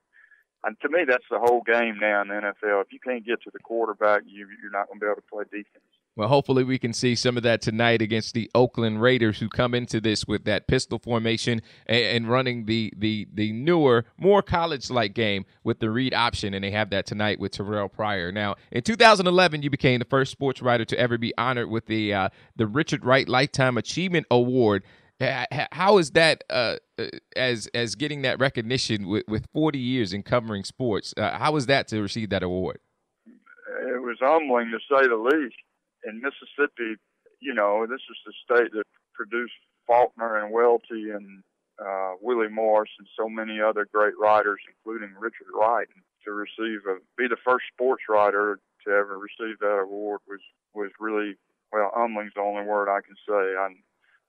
And 0.65 0.77
to 0.81 0.89
me, 0.89 1.05
that's 1.09 1.25
the 1.31 1.39
whole 1.39 1.63
game 1.63 1.99
now 2.01 2.23
in 2.23 2.29
the 2.29 2.35
NFL. 2.35 2.83
If 2.83 2.93
you 2.93 2.99
can't 3.03 3.25
get 3.25 3.43
to 3.43 3.51
the 3.53 3.59
quarterback, 3.61 4.23
you 4.27 4.47
you're 4.63 4.71
not 4.71 4.89
going 4.89 5.01
to 5.01 5.05
be 5.05 5.11
able 5.11 5.17
to 5.17 5.23
play 5.31 5.45
defense. 5.45 5.85
Well, 6.17 6.29
hopefully 6.29 6.65
we 6.65 6.79
can 6.79 6.93
see 6.93 7.15
some 7.15 7.37
of 7.37 7.45
that 7.45 7.63
tonight 7.63 8.03
against 8.03 8.35
the 8.35 8.51
Oakland 8.55 9.01
Raiders, 9.01 9.39
who 9.39 9.49
come 9.49 9.75
into 9.75 10.01
this 10.01 10.27
with 10.27 10.45
that 10.45 10.67
pistol 10.67 10.99
formation 10.99 11.63
and, 11.87 12.05
and 12.05 12.29
running 12.29 12.67
the 12.67 12.93
the 12.97 13.27
the 13.33 13.53
newer, 13.53 14.05
more 14.19 14.43
college-like 14.43 15.15
game 15.15 15.47
with 15.65 15.79
the 15.79 15.89
read 15.89 16.13
option, 16.13 16.53
and 16.53 16.65
they 16.65 16.73
have 16.73 16.91
that 16.91 17.07
tonight 17.07 17.39
with 17.39 17.53
Terrell 17.53 17.89
Pryor. 17.89 18.33
Now, 18.33 18.57
in 18.73 18.83
2011, 18.83 19.63
you 19.63 19.71
became 19.71 20.01
the 20.01 20.05
first 20.05 20.33
sports 20.33 20.61
writer 20.61 20.85
to 20.85 20.99
ever 20.99 21.17
be 21.17 21.33
honored 21.39 21.71
with 21.71 21.87
the 21.87 22.13
uh, 22.13 22.29
the 22.57 22.67
Richard 22.67 23.05
Wright 23.05 23.29
Lifetime 23.29 23.79
Achievement 23.79 24.27
Award. 24.31 24.83
How 25.21 25.99
is 25.99 26.13
that 26.13 26.45
uh, 26.49 26.77
uh, 26.99 27.07
as 27.37 27.69
as 27.75 27.95
getting 27.95 28.23
that 28.23 28.39
recognition 28.39 29.07
with, 29.07 29.25
with 29.29 29.47
40 29.53 29.79
years 29.79 30.13
in 30.13 30.23
covering 30.23 30.65
sports? 30.65 31.13
Uh, 31.17 31.37
how 31.37 31.53
was 31.53 31.67
that 31.67 31.89
to 31.89 32.01
receive 32.01 32.31
that 32.31 32.43
award? 32.43 32.79
It 33.27 34.03
was 34.03 34.17
humbling 34.21 34.71
to 34.71 34.79
say 34.79 35.07
the 35.07 35.17
least 35.17 35.57
in 36.05 36.23
Mississippi, 36.23 36.97
you 37.41 37.55
know, 37.55 37.87
this 37.87 38.01
is 38.01 38.17
the 38.25 38.33
state 38.45 38.73
that 38.73 38.85
produced 39.15 39.53
Faulkner 39.87 40.43
and 40.43 40.53
Welty 40.53 41.11
and 41.11 41.43
uh, 41.79 42.15
Willie 42.21 42.49
Morris 42.49 42.91
and 42.99 43.09
so 43.19 43.29
many 43.29 43.61
other 43.61 43.87
great 43.93 44.15
writers, 44.19 44.61
including 44.69 45.15
Richard 45.19 45.49
Wright. 45.55 45.89
And 45.95 46.05
to 46.25 46.33
receive 46.33 46.81
a 46.87 46.97
be 47.17 47.29
the 47.29 47.41
first 47.45 47.65
sports 47.73 48.05
writer 48.09 48.59
to 48.87 48.91
ever 48.91 49.19
receive 49.19 49.59
that 49.61 49.81
award 49.83 50.21
was 50.29 50.41
was 50.75 50.91
really 50.99 51.37
well, 51.73 51.91
humbling's 51.95 52.33
the 52.35 52.41
only 52.41 52.65
word 52.65 52.89
I 52.89 53.01
can 53.01 53.17
say. 53.29 53.57
I'm 53.57 53.83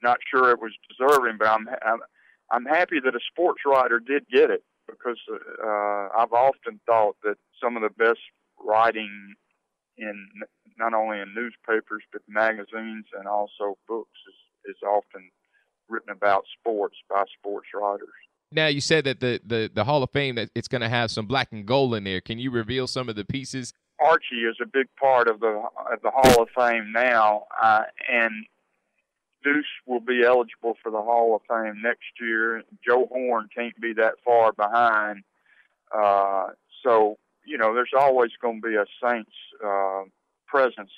not 0.04 0.20
sure 0.30 0.52
it 0.52 0.60
was 0.60 0.72
deserving, 0.90 1.38
but 1.38 1.48
I'm 1.48 1.68
I'm, 1.86 2.00
I'm 2.52 2.66
happy 2.66 3.00
that 3.04 3.16
a 3.16 3.20
sports 3.32 3.62
writer 3.66 4.00
did 4.00 4.26
get 4.32 4.50
it 4.50 4.64
because 4.88 5.20
uh, 5.32 6.10
I've 6.18 6.34
often 6.34 6.80
thought 6.86 7.16
that 7.24 7.36
some 7.64 7.76
of 7.76 7.84
the 7.84 7.90
best 7.90 8.20
writing 8.64 9.36
in 9.98 10.28
not 10.78 10.94
only 10.94 11.20
in 11.20 11.34
newspapers 11.34 12.04
but 12.12 12.22
magazines 12.28 13.06
and 13.18 13.28
also 13.28 13.78
books 13.88 14.18
is, 14.28 14.76
is 14.76 14.78
often 14.84 15.30
written 15.90 16.10
about 16.12 16.44
sports 16.60 16.96
by 17.10 17.24
sports 17.38 17.68
writers. 17.74 18.10
Now 18.52 18.68
you 18.68 18.82
said 18.82 19.06
that 19.06 19.20
the, 19.20 19.40
the, 19.46 19.72
the 19.74 19.84
Hall 19.84 20.04
of 20.04 20.12
Fame 20.12 20.36
that 20.36 20.50
it's 20.56 20.68
going 20.68 20.82
to 20.82 20.90
have 20.90 21.12
some 21.12 21.26
black 21.26 21.50
and 21.52 21.66
gold 21.66 21.96
in 21.96 22.04
there. 22.04 22.22
Can 22.22 22.40
you 22.40 22.52
reveal 22.52 22.88
some 22.88 23.08
of 23.10 23.16
the 23.16 23.26
pieces? 23.26 23.74
Archie 24.00 24.44
is 24.50 24.58
a 24.62 24.66
big 24.66 24.88
part 25.00 25.30
of 25.30 25.40
the 25.40 25.62
of 25.94 26.02
the 26.02 26.12
Hall 26.12 26.42
of 26.42 26.50
Fame 26.58 26.92
now, 26.92 27.44
uh, 27.62 27.84
and 28.12 28.46
Deuce 29.44 29.66
will 29.86 30.00
be 30.00 30.24
eligible 30.24 30.78
for 30.82 30.92
the 30.92 31.02
Hall 31.02 31.36
of 31.36 31.42
Fame 31.50 31.82
next 31.82 32.20
year. 32.20 32.64
Joe 32.86 33.08
Horn 33.12 33.50
can't 33.56 33.80
be 33.80 33.94
that 33.94 34.16
far 34.24 34.54
behind, 34.54 35.24
uh, 35.96 36.48
so 36.84 37.18
you 37.46 37.58
know 37.58 37.74
there's 37.74 37.94
always 37.98 38.32
going 38.42 38.62
to 38.62 38.68
be 38.68 38.76
a 38.76 38.86
Saints 39.04 39.32
uh, 39.66 40.04
presence 40.48 40.92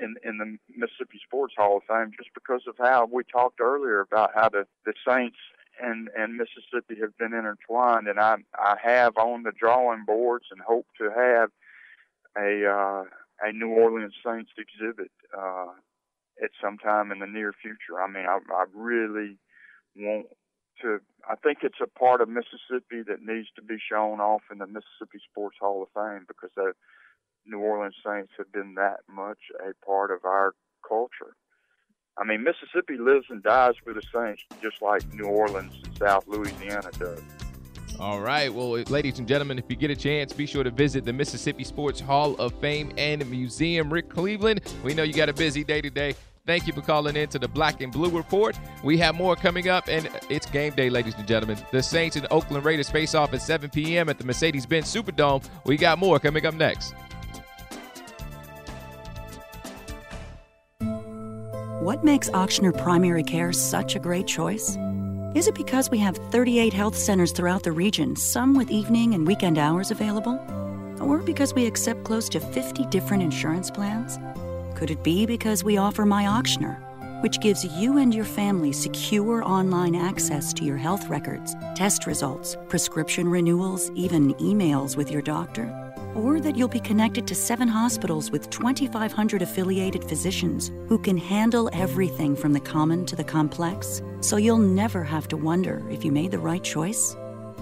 in 0.00 0.16
in 0.24 0.38
the 0.38 0.58
Mississippi 0.76 1.20
Sports 1.24 1.54
Hall 1.56 1.78
of 1.78 1.82
Fame 1.88 2.12
just 2.16 2.30
because 2.34 2.62
of 2.66 2.74
how 2.78 3.08
we 3.10 3.24
talked 3.24 3.60
earlier 3.60 4.00
about 4.00 4.32
how 4.34 4.48
the 4.48 4.66
the 4.84 4.94
Saints 5.06 5.38
and 5.82 6.08
and 6.16 6.36
Mississippi 6.36 7.00
have 7.00 7.16
been 7.18 7.32
intertwined, 7.34 8.08
and 8.08 8.20
I 8.20 8.36
I 8.54 8.76
have 8.82 9.16
on 9.16 9.42
the 9.42 9.52
drawing 9.52 10.04
boards 10.04 10.46
and 10.50 10.60
hope 10.60 10.86
to 10.98 11.10
have 11.10 11.50
a 12.36 12.66
uh, 12.66 13.04
a 13.42 13.52
New 13.52 13.68
Orleans 13.68 14.14
Saints 14.24 14.50
exhibit 14.58 15.10
uh, 15.36 15.68
at 16.42 16.50
some 16.62 16.78
time 16.78 17.12
in 17.12 17.18
the 17.20 17.26
near 17.26 17.52
future. 17.52 18.00
I 18.00 18.08
mean, 18.08 18.26
I 18.26 18.38
I 18.52 18.64
really 18.74 19.38
want 19.96 20.26
to. 20.82 21.00
I 21.28 21.34
think 21.36 21.58
it's 21.62 21.80
a 21.82 21.98
part 21.98 22.20
of 22.20 22.28
Mississippi 22.28 23.02
that 23.06 23.22
needs 23.22 23.48
to 23.56 23.62
be 23.62 23.76
shown 23.90 24.20
off 24.20 24.42
in 24.50 24.58
the 24.58 24.66
Mississippi 24.66 25.18
Sports 25.30 25.56
Hall 25.60 25.82
of 25.82 25.88
Fame 25.94 26.26
because 26.28 26.50
the 26.56 26.72
New 27.46 27.58
Orleans 27.58 27.96
Saints 28.04 28.32
have 28.38 28.52
been 28.52 28.74
that 28.74 29.00
much 29.08 29.38
a 29.60 29.72
part 29.84 30.10
of 30.10 30.24
our 30.24 30.54
culture. 30.86 31.36
I 32.18 32.24
mean, 32.24 32.44
Mississippi 32.44 32.96
lives 32.98 33.26
and 33.28 33.42
dies 33.42 33.74
with 33.84 33.96
the 33.96 34.02
Saints, 34.14 34.42
just 34.62 34.80
like 34.80 35.02
New 35.12 35.26
Orleans 35.26 35.74
and 35.84 35.98
South 35.98 36.26
Louisiana 36.26 36.90
does. 36.98 37.22
All 37.98 38.20
right. 38.20 38.52
Well, 38.52 38.70
ladies 38.70 39.18
and 39.18 39.26
gentlemen, 39.26 39.58
if 39.58 39.64
you 39.68 39.76
get 39.76 39.90
a 39.90 39.96
chance, 39.96 40.32
be 40.32 40.44
sure 40.46 40.62
to 40.62 40.70
visit 40.70 41.04
the 41.04 41.12
Mississippi 41.12 41.64
Sports 41.64 41.98
Hall 41.98 42.34
of 42.34 42.52
Fame 42.60 42.92
and 42.98 43.28
Museum. 43.30 43.90
Rick 43.92 44.10
Cleveland, 44.10 44.60
we 44.84 44.92
know 44.92 45.02
you 45.02 45.14
got 45.14 45.28
a 45.28 45.32
busy 45.32 45.64
day 45.64 45.80
today. 45.80 46.14
Thank 46.46 46.66
you 46.66 46.72
for 46.72 46.80
calling 46.80 47.16
in 47.16 47.28
to 47.30 47.38
the 47.38 47.48
Black 47.48 47.80
and 47.80 47.92
Blue 47.92 48.10
Report. 48.10 48.56
We 48.84 48.98
have 48.98 49.16
more 49.16 49.34
coming 49.34 49.68
up, 49.68 49.88
and 49.88 50.08
it's 50.30 50.46
game 50.46 50.74
day, 50.74 50.90
ladies 50.90 51.14
and 51.16 51.26
gentlemen. 51.26 51.58
The 51.72 51.82
Saints 51.82 52.14
and 52.16 52.26
Oakland 52.30 52.64
Raiders 52.64 52.88
face 52.88 53.14
off 53.14 53.34
at 53.34 53.42
7 53.42 53.70
p.m. 53.70 54.08
at 54.08 54.18
the 54.18 54.24
Mercedes 54.24 54.64
Benz 54.64 54.94
Superdome. 54.94 55.44
We 55.64 55.76
got 55.76 55.98
more 55.98 56.20
coming 56.20 56.46
up 56.46 56.54
next. 56.54 56.94
What 61.80 62.04
makes 62.04 62.30
Ochsner 62.30 62.76
Primary 62.76 63.22
Care 63.22 63.52
such 63.52 63.96
a 63.96 63.98
great 63.98 64.26
choice? 64.26 64.76
Is 65.36 65.46
it 65.46 65.54
because 65.54 65.90
we 65.90 65.98
have 65.98 66.16
38 66.16 66.72
health 66.72 66.96
centers 66.96 67.30
throughout 67.30 67.62
the 67.62 67.70
region, 67.70 68.16
some 68.16 68.54
with 68.54 68.70
evening 68.70 69.12
and 69.12 69.26
weekend 69.26 69.58
hours 69.58 69.90
available? 69.90 70.40
Or 70.98 71.18
because 71.18 71.52
we 71.52 71.66
accept 71.66 72.04
close 72.04 72.30
to 72.30 72.40
50 72.40 72.86
different 72.86 73.22
insurance 73.22 73.70
plans? 73.70 74.18
Could 74.78 74.90
it 74.90 75.02
be 75.02 75.26
because 75.26 75.62
we 75.62 75.76
offer 75.76 76.06
My 76.06 76.24
Ochsner, 76.24 76.80
which 77.22 77.40
gives 77.40 77.66
you 77.66 77.98
and 77.98 78.14
your 78.14 78.24
family 78.24 78.72
secure 78.72 79.44
online 79.44 79.94
access 79.94 80.54
to 80.54 80.64
your 80.64 80.78
health 80.78 81.06
records, 81.10 81.54
test 81.74 82.06
results, 82.06 82.56
prescription 82.70 83.28
renewals, 83.28 83.90
even 83.90 84.32
emails 84.36 84.96
with 84.96 85.10
your 85.10 85.20
doctor? 85.20 85.85
Or 86.16 86.40
that 86.40 86.56
you'll 86.56 86.68
be 86.68 86.80
connected 86.80 87.26
to 87.26 87.34
seven 87.34 87.68
hospitals 87.68 88.30
with 88.30 88.50
2,500 88.50 89.42
affiliated 89.42 90.04
physicians 90.04 90.70
who 90.88 90.98
can 90.98 91.16
handle 91.16 91.70
everything 91.72 92.34
from 92.34 92.52
the 92.52 92.60
common 92.60 93.04
to 93.06 93.16
the 93.16 93.24
complex, 93.24 94.02
so 94.20 94.36
you'll 94.36 94.58
never 94.58 95.04
have 95.04 95.28
to 95.28 95.36
wonder 95.36 95.82
if 95.90 96.04
you 96.04 96.12
made 96.12 96.30
the 96.30 96.38
right 96.38 96.64
choice. 96.64 97.16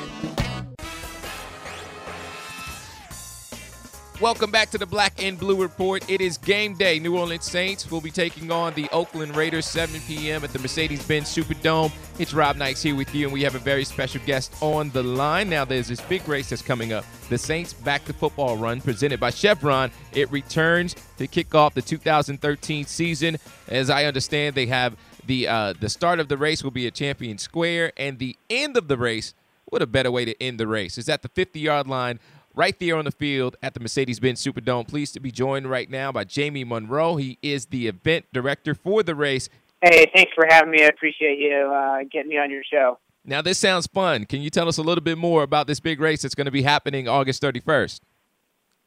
Welcome 4.21 4.49
back 4.49 4.69
to 4.71 4.77
the 4.77 4.85
Black 4.85 5.21
and 5.21 5.37
Blue 5.37 5.61
Report. 5.61 6.09
It 6.09 6.21
is 6.21 6.37
game 6.37 6.75
day. 6.75 6.99
New 6.99 7.17
Orleans 7.17 7.43
Saints 7.43 7.91
will 7.91 7.99
be 7.99 8.11
taking 8.11 8.49
on 8.49 8.73
the 8.73 8.87
Oakland 8.93 9.35
Raiders 9.35 9.65
7 9.65 9.99
p.m. 10.07 10.41
at 10.45 10.53
the 10.53 10.59
Mercedes-Benz 10.59 11.27
Superdome. 11.27 11.91
It's 12.17 12.33
Rob 12.33 12.55
Nice 12.55 12.81
here 12.81 12.95
with 12.95 13.13
you, 13.13 13.25
and 13.25 13.33
we 13.33 13.41
have 13.41 13.55
a 13.55 13.59
very 13.59 13.83
special 13.83 14.21
guest 14.25 14.55
on 14.61 14.89
the 14.91 15.03
line. 15.03 15.49
Now, 15.49 15.65
there's 15.65 15.89
this 15.89 15.99
big 15.99 16.25
race 16.29 16.49
that's 16.49 16.61
coming 16.61 16.93
up. 16.93 17.03
The 17.27 17.37
Saints 17.37 17.73
Back 17.73 18.05
to 18.05 18.13
Football 18.13 18.55
Run, 18.55 18.79
presented 18.79 19.19
by 19.19 19.31
Chevron. 19.31 19.91
It 20.13 20.31
returns 20.31 20.95
to 21.17 21.27
kick 21.27 21.53
off 21.53 21.73
the 21.73 21.81
2013 21.81 22.85
season. 22.85 23.35
As 23.67 23.89
I 23.89 24.05
understand, 24.05 24.55
they 24.55 24.67
have 24.67 24.95
the 25.25 25.49
uh, 25.49 25.73
the 25.77 25.89
start 25.89 26.21
of 26.21 26.29
the 26.29 26.37
race 26.37 26.63
will 26.63 26.71
be 26.71 26.87
at 26.87 26.93
Champion 26.93 27.37
Square, 27.37 27.91
and 27.97 28.17
the 28.17 28.37
end 28.49 28.77
of 28.77 28.87
the 28.87 28.97
race. 28.97 29.33
What 29.65 29.81
a 29.81 29.87
better 29.87 30.11
way 30.11 30.25
to 30.25 30.41
end 30.41 30.59
the 30.59 30.67
race 30.67 30.95
is 30.97 31.09
at 31.09 31.23
the 31.23 31.27
50-yard 31.27 31.87
line 31.87 32.19
right 32.55 32.77
there 32.79 32.97
on 32.97 33.05
the 33.05 33.11
field 33.11 33.55
at 33.61 33.73
the 33.73 33.79
Mercedes 33.79 34.19
Benz 34.19 34.43
Superdome. 34.43 34.87
Pleased 34.87 35.13
to 35.13 35.19
be 35.19 35.31
joined 35.31 35.69
right 35.69 35.89
now 35.89 36.11
by 36.11 36.23
Jamie 36.23 36.63
Monroe. 36.63 37.17
He 37.17 37.37
is 37.41 37.67
the 37.67 37.87
event 37.87 38.25
director 38.33 38.73
for 38.73 39.03
the 39.03 39.15
race. 39.15 39.49
Hey, 39.81 40.09
thanks 40.15 40.31
for 40.33 40.45
having 40.49 40.71
me. 40.71 40.83
I 40.83 40.87
appreciate 40.87 41.37
you 41.37 41.53
uh, 41.55 41.99
getting 42.11 42.29
me 42.29 42.37
on 42.37 42.49
your 42.49 42.63
show. 42.63 42.97
Now, 43.23 43.41
this 43.41 43.57
sounds 43.57 43.87
fun. 43.87 44.25
Can 44.25 44.41
you 44.41 44.49
tell 44.49 44.67
us 44.67 44.77
a 44.77 44.83
little 44.83 45.03
bit 45.03 45.17
more 45.17 45.43
about 45.43 45.67
this 45.67 45.79
big 45.79 45.99
race 45.99 46.21
that's 46.21 46.35
going 46.35 46.45
to 46.45 46.51
be 46.51 46.61
happening 46.61 47.07
August 47.07 47.41
31st? 47.41 47.99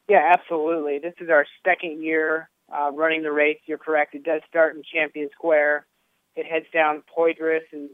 Yeah, 0.07 0.33
absolutely. 0.33 0.97
This 0.97 1.13
is 1.19 1.29
our 1.29 1.45
second 1.65 2.03
year 2.03 2.49
uh, 2.73 2.91
running 2.93 3.21
the 3.21 3.31
race. 3.31 3.59
You're 3.65 3.77
correct. 3.77 4.15
It 4.15 4.23
does 4.23 4.41
start 4.49 4.75
in 4.75 4.81
Champion 4.91 5.29
Square. 5.33 5.85
It 6.35 6.45
heads 6.45 6.65
down 6.73 7.03
Poydras 7.15 7.61
and 7.71 7.89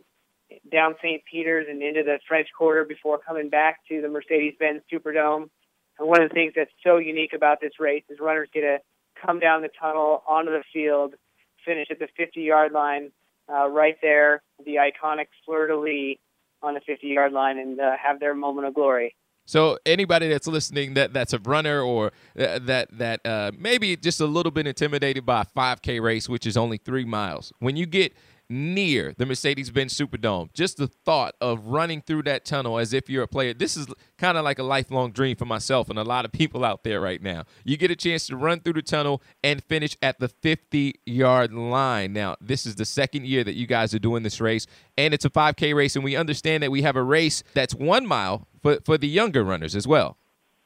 down 0.71 0.95
St. 1.01 1.23
Peter's 1.29 1.65
and 1.69 1.81
into 1.81 2.03
the 2.03 2.19
French 2.27 2.47
Quarter 2.57 2.85
before 2.85 3.17
coming 3.17 3.49
back 3.49 3.79
to 3.89 4.01
the 4.01 4.07
Mercedes-Benz 4.07 4.83
Superdome. 4.91 5.49
And 5.99 6.07
one 6.07 6.21
of 6.21 6.29
the 6.29 6.33
things 6.33 6.53
that's 6.55 6.71
so 6.83 6.97
unique 6.97 7.33
about 7.33 7.61
this 7.61 7.73
race 7.79 8.03
is 8.09 8.19
runners 8.19 8.49
get 8.53 8.61
to 8.61 8.77
come 9.25 9.39
down 9.39 9.61
the 9.61 9.69
tunnel 9.79 10.23
onto 10.27 10.51
the 10.51 10.63
field, 10.73 11.15
finish 11.63 11.87
at 11.89 11.99
the 11.99 12.07
50 12.17 12.41
yard 12.41 12.71
line, 12.71 13.11
uh, 13.51 13.69
right 13.69 13.95
there, 14.01 14.41
the 14.65 14.75
iconic 14.75 15.27
fleur 15.45 15.67
de 15.67 15.77
lis 15.77 16.17
on 16.61 16.73
the 16.73 16.81
50 16.81 17.07
yard 17.07 17.31
line, 17.31 17.57
and 17.57 17.79
uh, 17.79 17.91
have 18.01 18.19
their 18.19 18.33
moment 18.33 18.67
of 18.67 18.73
glory. 18.73 19.15
So 19.47 19.77
anybody 19.85 20.27
that's 20.27 20.47
listening 20.47 20.95
that 20.95 21.13
that's 21.13 21.31
a 21.31 21.39
runner 21.39 21.79
or 21.79 22.11
uh, 22.37 22.59
that 22.63 22.89
that 22.97 23.25
uh, 23.25 23.51
maybe 23.57 23.95
just 23.95 24.19
a 24.19 24.25
little 24.25 24.51
bit 24.51 24.65
intimidated 24.65 25.25
by 25.25 25.41
a 25.41 25.45
5K 25.45 26.01
race, 26.01 26.27
which 26.27 26.47
is 26.47 26.57
only 26.57 26.77
three 26.77 27.05
miles, 27.05 27.53
when 27.59 27.75
you 27.75 27.85
get 27.85 28.13
near 28.49 29.13
the 29.17 29.25
Mercedes 29.25 29.69
Benz 29.69 29.93
Superdome. 29.93 30.53
Just 30.53 30.77
the 30.77 30.87
thought 30.87 31.35
of 31.41 31.67
running 31.67 32.01
through 32.01 32.23
that 32.23 32.45
tunnel 32.45 32.77
as 32.77 32.93
if 32.93 33.09
you're 33.09 33.23
a 33.23 33.27
player. 33.27 33.53
This 33.53 33.75
is 33.75 33.87
kind 34.17 34.37
of 34.37 34.43
like 34.43 34.59
a 34.59 34.63
lifelong 34.63 35.11
dream 35.11 35.35
for 35.35 35.45
myself 35.45 35.89
and 35.89 35.99
a 35.99 36.03
lot 36.03 36.25
of 36.25 36.31
people 36.31 36.63
out 36.63 36.83
there 36.83 37.01
right 37.01 37.21
now. 37.21 37.45
You 37.63 37.77
get 37.77 37.91
a 37.91 37.95
chance 37.95 38.27
to 38.27 38.37
run 38.37 38.59
through 38.59 38.73
the 38.73 38.81
tunnel 38.81 39.21
and 39.43 39.63
finish 39.63 39.97
at 40.01 40.19
the 40.19 40.27
50 40.27 40.95
yard 41.05 41.53
line. 41.53 42.13
Now, 42.13 42.35
this 42.39 42.65
is 42.65 42.75
the 42.75 42.85
second 42.85 43.25
year 43.25 43.43
that 43.43 43.55
you 43.55 43.67
guys 43.67 43.93
are 43.93 43.99
doing 43.99 44.23
this 44.23 44.39
race, 44.39 44.67
and 44.97 45.13
it's 45.13 45.25
a 45.25 45.29
5K 45.29 45.75
race, 45.75 45.95
and 45.95 46.03
we 46.03 46.15
understand 46.15 46.63
that 46.63 46.71
we 46.71 46.81
have 46.83 46.95
a 46.95 47.03
race 47.03 47.43
that's 47.53 47.73
one 47.73 48.05
mile 48.05 48.47
for, 48.61 48.79
for 48.85 48.97
the 48.97 49.07
younger 49.07 49.43
runners 49.43 49.75
as 49.75 49.87
well. 49.87 50.17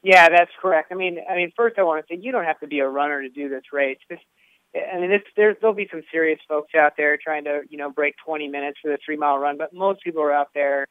Yeah, 0.02 0.30
that's 0.30 0.52
correct. 0.62 0.92
I 0.92 0.96
mean, 0.96 1.20
I 1.30 1.36
mean, 1.36 1.52
first 1.56 1.78
I 1.78 1.84
want 1.84 2.06
to 2.06 2.14
say 2.14 2.20
you 2.22 2.32
don't 2.32 2.46
have 2.46 2.60
to 2.62 2.68
be 2.68 2.80
a 2.80 2.88
runner 2.88 3.22
to 3.22 3.30
do 3.30 3.50
this 3.50 3.64
race. 3.74 3.98
This 4.10 4.20
I 4.76 5.00
mean, 5.00 5.20
there's, 5.36 5.56
there'll 5.60 5.76
be 5.76 5.88
some 5.90 6.04
serious 6.12 6.40
folks 6.48 6.76
out 6.76 6.94
there 6.96 7.18
trying 7.18 7.46
to, 7.46 7.62
you 7.70 7.78
know, 7.78 7.90
break 7.90 8.16
20 8.24 8.48
minutes 8.48 8.78
for 8.82 8.90
the 8.90 9.00
three 9.04 9.18
mile 9.18 9.40
run, 9.40 9.58
but 9.58 9.74
most 9.74 10.04
people 10.04 10.22
are 10.22 10.32
out 10.32 10.50
there 10.54 10.86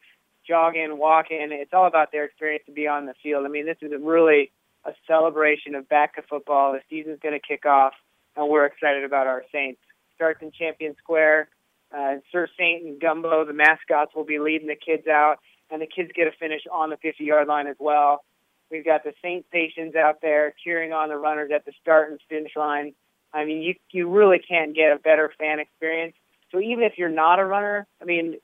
jogging, 0.45 0.97
walking. 0.97 1.49
It's 1.51 1.73
all 1.73 1.87
about 1.87 2.11
their 2.11 2.25
experience 2.25 2.63
to 2.65 2.73
be 2.73 2.87
on 2.87 3.05
the 3.05 3.13
field. 3.23 3.45
I 3.45 3.49
mean, 3.49 3.65
this 3.65 3.77
is 3.81 3.91
really 4.01 4.51
a 4.85 4.91
celebration 5.07 5.75
of 5.75 5.87
back 5.87 6.15
to 6.15 6.21
football. 6.23 6.73
The 6.73 6.81
season's 6.89 7.19
going 7.21 7.39
to 7.39 7.45
kick 7.45 7.65
off, 7.65 7.93
and 8.35 8.49
we're 8.49 8.65
excited 8.65 9.03
about 9.03 9.27
our 9.27 9.43
Saints. 9.51 9.79
Starts 10.15 10.41
in 10.41 10.51
Champion 10.51 10.95
Square. 10.97 11.49
Uh, 11.95 12.15
Sir 12.31 12.47
Saint 12.57 12.85
and 12.85 12.99
Gumbo, 12.99 13.45
the 13.45 13.53
mascots, 13.53 14.13
will 14.13 14.25
be 14.25 14.39
leading 14.39 14.67
the 14.67 14.75
kids 14.75 15.07
out, 15.07 15.37
and 15.71 15.81
the 15.81 15.87
kids 15.87 16.11
get 16.13 16.27
a 16.27 16.31
finish 16.31 16.61
on 16.71 16.89
the 16.89 16.97
50 16.97 17.23
yard 17.23 17.47
line 17.47 17.67
as 17.67 17.77
well. 17.79 18.23
We've 18.69 18.85
got 18.85 19.03
the 19.03 19.13
Saintsations 19.23 19.95
out 19.95 20.21
there 20.21 20.53
cheering 20.63 20.93
on 20.93 21.09
the 21.09 21.17
runners 21.17 21.51
at 21.53 21.65
the 21.65 21.71
start 21.81 22.11
and 22.11 22.19
finish 22.29 22.51
line. 22.55 22.93
I 23.33 23.45
mean, 23.45 23.61
you 23.61 23.75
you 23.91 24.09
really 24.09 24.39
can't 24.39 24.75
get 24.75 24.91
a 24.91 24.97
better 24.97 25.31
fan 25.37 25.59
experience. 25.59 26.15
So 26.51 26.59
even 26.59 26.83
if 26.83 26.93
you're 26.97 27.09
not 27.09 27.39
a 27.39 27.45
runner, 27.45 27.87
I 28.01 28.05
mean, 28.05 28.37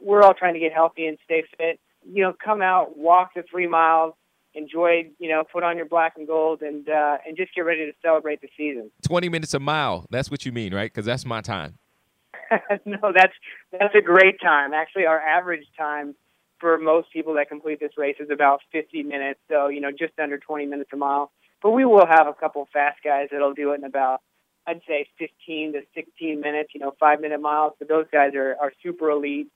we're 0.00 0.22
all 0.22 0.34
trying 0.34 0.54
to 0.54 0.60
get 0.60 0.72
healthy 0.72 1.06
and 1.06 1.18
stay 1.24 1.44
fit. 1.56 1.78
You 2.10 2.22
know, 2.22 2.32
come 2.42 2.62
out, 2.62 2.96
walk 2.96 3.32
the 3.34 3.42
three 3.42 3.66
miles, 3.66 4.14
enjoy, 4.54 5.10
you 5.18 5.28
know, 5.28 5.44
put 5.44 5.62
on 5.62 5.76
your 5.76 5.86
black 5.86 6.14
and 6.16 6.26
gold, 6.26 6.62
and 6.62 6.88
uh, 6.88 7.18
and 7.26 7.36
just 7.36 7.54
get 7.54 7.62
ready 7.62 7.86
to 7.86 7.92
celebrate 8.02 8.40
the 8.40 8.48
season. 8.56 8.90
Twenty 9.06 9.28
minutes 9.28 9.54
a 9.54 9.60
mile. 9.60 10.06
That's 10.10 10.30
what 10.30 10.46
you 10.46 10.52
mean, 10.52 10.74
right? 10.74 10.90
Because 10.90 11.06
that's 11.06 11.26
my 11.26 11.40
time. 11.40 11.78
no, 12.84 13.12
that's 13.14 13.34
that's 13.72 13.94
a 13.94 14.02
great 14.02 14.40
time. 14.40 14.72
Actually, 14.72 15.06
our 15.06 15.20
average 15.20 15.66
time 15.76 16.14
for 16.58 16.78
most 16.78 17.12
people 17.12 17.34
that 17.34 17.48
complete 17.48 17.80
this 17.80 17.92
race 17.96 18.16
is 18.20 18.28
about 18.30 18.60
50 18.72 19.02
minutes. 19.02 19.40
So 19.48 19.68
you 19.68 19.80
know, 19.80 19.90
just 19.90 20.18
under 20.18 20.38
20 20.38 20.66
minutes 20.66 20.90
a 20.92 20.96
mile. 20.96 21.30
But 21.62 21.70
we 21.72 21.84
will 21.84 22.06
have 22.06 22.26
a 22.26 22.32
couple 22.32 22.66
fast 22.72 23.00
guys 23.04 23.28
that'll 23.30 23.52
do 23.52 23.72
it 23.72 23.80
in 23.80 23.84
about 23.84 24.22
I'd 24.70 24.82
say 24.86 25.06
15 25.18 25.72
to 25.72 25.80
16 25.94 26.40
minutes, 26.40 26.70
you 26.74 26.80
know, 26.80 26.94
five 27.00 27.20
minute 27.20 27.40
miles. 27.40 27.72
But 27.78 27.88
those 27.88 28.06
guys 28.12 28.34
are, 28.34 28.56
are 28.60 28.72
super 28.82 29.10
elite 29.10 29.48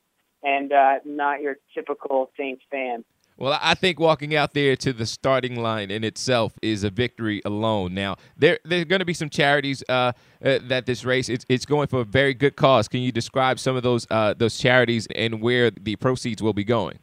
and 0.42 0.72
uh, 0.72 0.94
not 1.05 1.40
your 1.40 1.57
typical 1.72 2.31
Saints 2.37 2.62
fan. 2.70 3.05
Well, 3.37 3.59
I 3.61 3.74
think 3.74 3.98
walking 3.98 4.37
out 4.37 4.55
there 4.55 4.77
to 4.77 4.92
the 4.92 5.07
starting 5.07 5.57
line 5.57 5.90
in 5.90 6.05
itself 6.05 6.57
is 6.62 6.85
a 6.85 6.90
victory 6.90 7.42
alone. 7.44 7.92
Now, 7.92 8.16
there 8.37 8.61
there 8.64 8.81
are 8.81 8.85
going 8.85 9.00
to 9.00 9.05
be 9.05 9.14
some 9.14 9.29
charities 9.29 9.83
uh, 9.88 10.12
uh, 10.44 10.59
that 10.68 10.87
this 10.87 11.05
race 11.05 11.29
it's, 11.29 11.44
it's 11.48 11.66
going 11.66 11.88
for 11.88 12.00
a 12.00 12.05
very 12.05 12.33
good 12.33 12.55
cause. 12.55 12.87
Can 12.87 13.00
you 13.00 13.11
describe 13.11 13.59
some 13.59 13.74
of 13.74 13.83
those 13.83 14.07
uh, 14.11 14.35
those 14.35 14.57
charities 14.59 15.09
and 15.16 15.40
where 15.42 15.72
the 15.72 15.96
proceeds 15.96 16.42
will 16.42 16.53
be 16.53 16.62
going? 16.62 17.00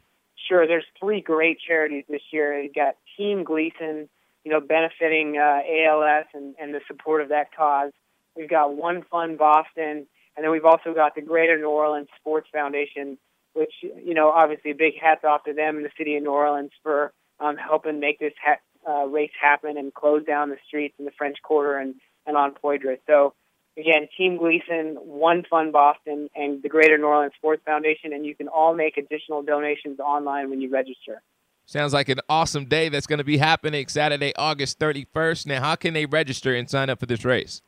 Sure. 0.48 0.66
There's 0.66 0.86
three 0.98 1.20
great 1.20 1.58
charities 1.66 2.04
this 2.08 2.22
year. 2.30 2.58
You 2.60 2.72
got 2.72 2.96
Team 3.18 3.44
Gleason, 3.44 4.08
you 4.44 4.50
know, 4.50 4.60
benefiting 4.60 5.36
uh, 5.36 5.60
ALS 5.68 6.26
and, 6.32 6.54
and 6.58 6.74
the 6.74 6.80
support 6.88 7.20
of 7.20 7.28
that 7.28 7.54
cause. 7.54 7.92
We've 8.36 8.48
got 8.48 8.74
One 8.74 9.04
Fund 9.10 9.38
Boston, 9.38 10.06
and 10.36 10.44
then 10.44 10.50
we've 10.50 10.64
also 10.64 10.94
got 10.94 11.14
the 11.14 11.22
Greater 11.22 11.58
New 11.58 11.68
Orleans 11.68 12.08
Sports 12.18 12.48
Foundation, 12.52 13.18
which, 13.52 13.72
you 13.82 14.14
know, 14.14 14.30
obviously 14.30 14.70
a 14.70 14.74
big 14.74 14.94
hats 15.00 15.24
off 15.24 15.44
to 15.44 15.52
them 15.52 15.76
in 15.76 15.82
the 15.82 15.90
city 15.98 16.16
of 16.16 16.22
New 16.22 16.30
Orleans 16.30 16.70
for 16.82 17.12
um, 17.40 17.56
helping 17.56 18.00
make 18.00 18.18
this 18.18 18.32
ha- 18.42 18.56
uh, 18.88 19.06
race 19.06 19.30
happen 19.40 19.76
and 19.76 19.92
close 19.92 20.24
down 20.24 20.50
the 20.50 20.56
streets 20.66 20.94
in 20.98 21.04
the 21.04 21.10
French 21.16 21.36
Quarter 21.42 21.78
and, 21.78 21.94
and 22.26 22.36
on 22.36 22.54
Poydras. 22.54 22.98
So, 23.06 23.34
again, 23.76 24.08
Team 24.16 24.38
Gleason, 24.38 24.96
One 25.02 25.44
Fund 25.48 25.72
Boston, 25.72 26.28
and 26.34 26.62
the 26.62 26.68
Greater 26.68 26.96
New 26.96 27.06
Orleans 27.06 27.34
Sports 27.36 27.62
Foundation, 27.66 28.12
and 28.12 28.24
you 28.24 28.34
can 28.34 28.48
all 28.48 28.74
make 28.74 28.96
additional 28.96 29.42
donations 29.42 30.00
online 30.00 30.50
when 30.50 30.60
you 30.60 30.70
register. 30.70 31.22
Sounds 31.64 31.92
like 31.92 32.08
an 32.08 32.18
awesome 32.28 32.64
day 32.64 32.88
that's 32.88 33.06
going 33.06 33.18
to 33.18 33.24
be 33.24 33.38
happening 33.38 33.86
Saturday, 33.88 34.34
August 34.36 34.78
31st. 34.78 35.46
Now, 35.46 35.60
how 35.60 35.76
can 35.76 35.94
they 35.94 36.06
register 36.06 36.54
and 36.54 36.68
sign 36.68 36.90
up 36.90 36.98
for 36.98 37.06
this 37.06 37.24
race? 37.24 37.62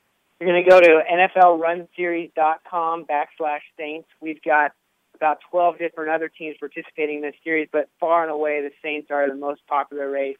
You're 0.44 0.52
going 0.52 0.64
to 0.64 0.70
go 0.70 0.78
to 0.78 1.00
NFLRunSeries.com 1.10 3.06
backslash 3.06 3.60
Saints. 3.78 4.06
We've 4.20 4.42
got 4.42 4.72
about 5.14 5.38
12 5.50 5.78
different 5.78 6.10
other 6.10 6.28
teams 6.28 6.56
participating 6.60 7.16
in 7.16 7.22
this 7.22 7.34
series, 7.42 7.70
but 7.72 7.88
far 7.98 8.24
and 8.24 8.30
away 8.30 8.60
the 8.60 8.70
Saints 8.82 9.10
are 9.10 9.26
the 9.26 9.36
most 9.36 9.62
popular 9.66 10.10
race. 10.10 10.36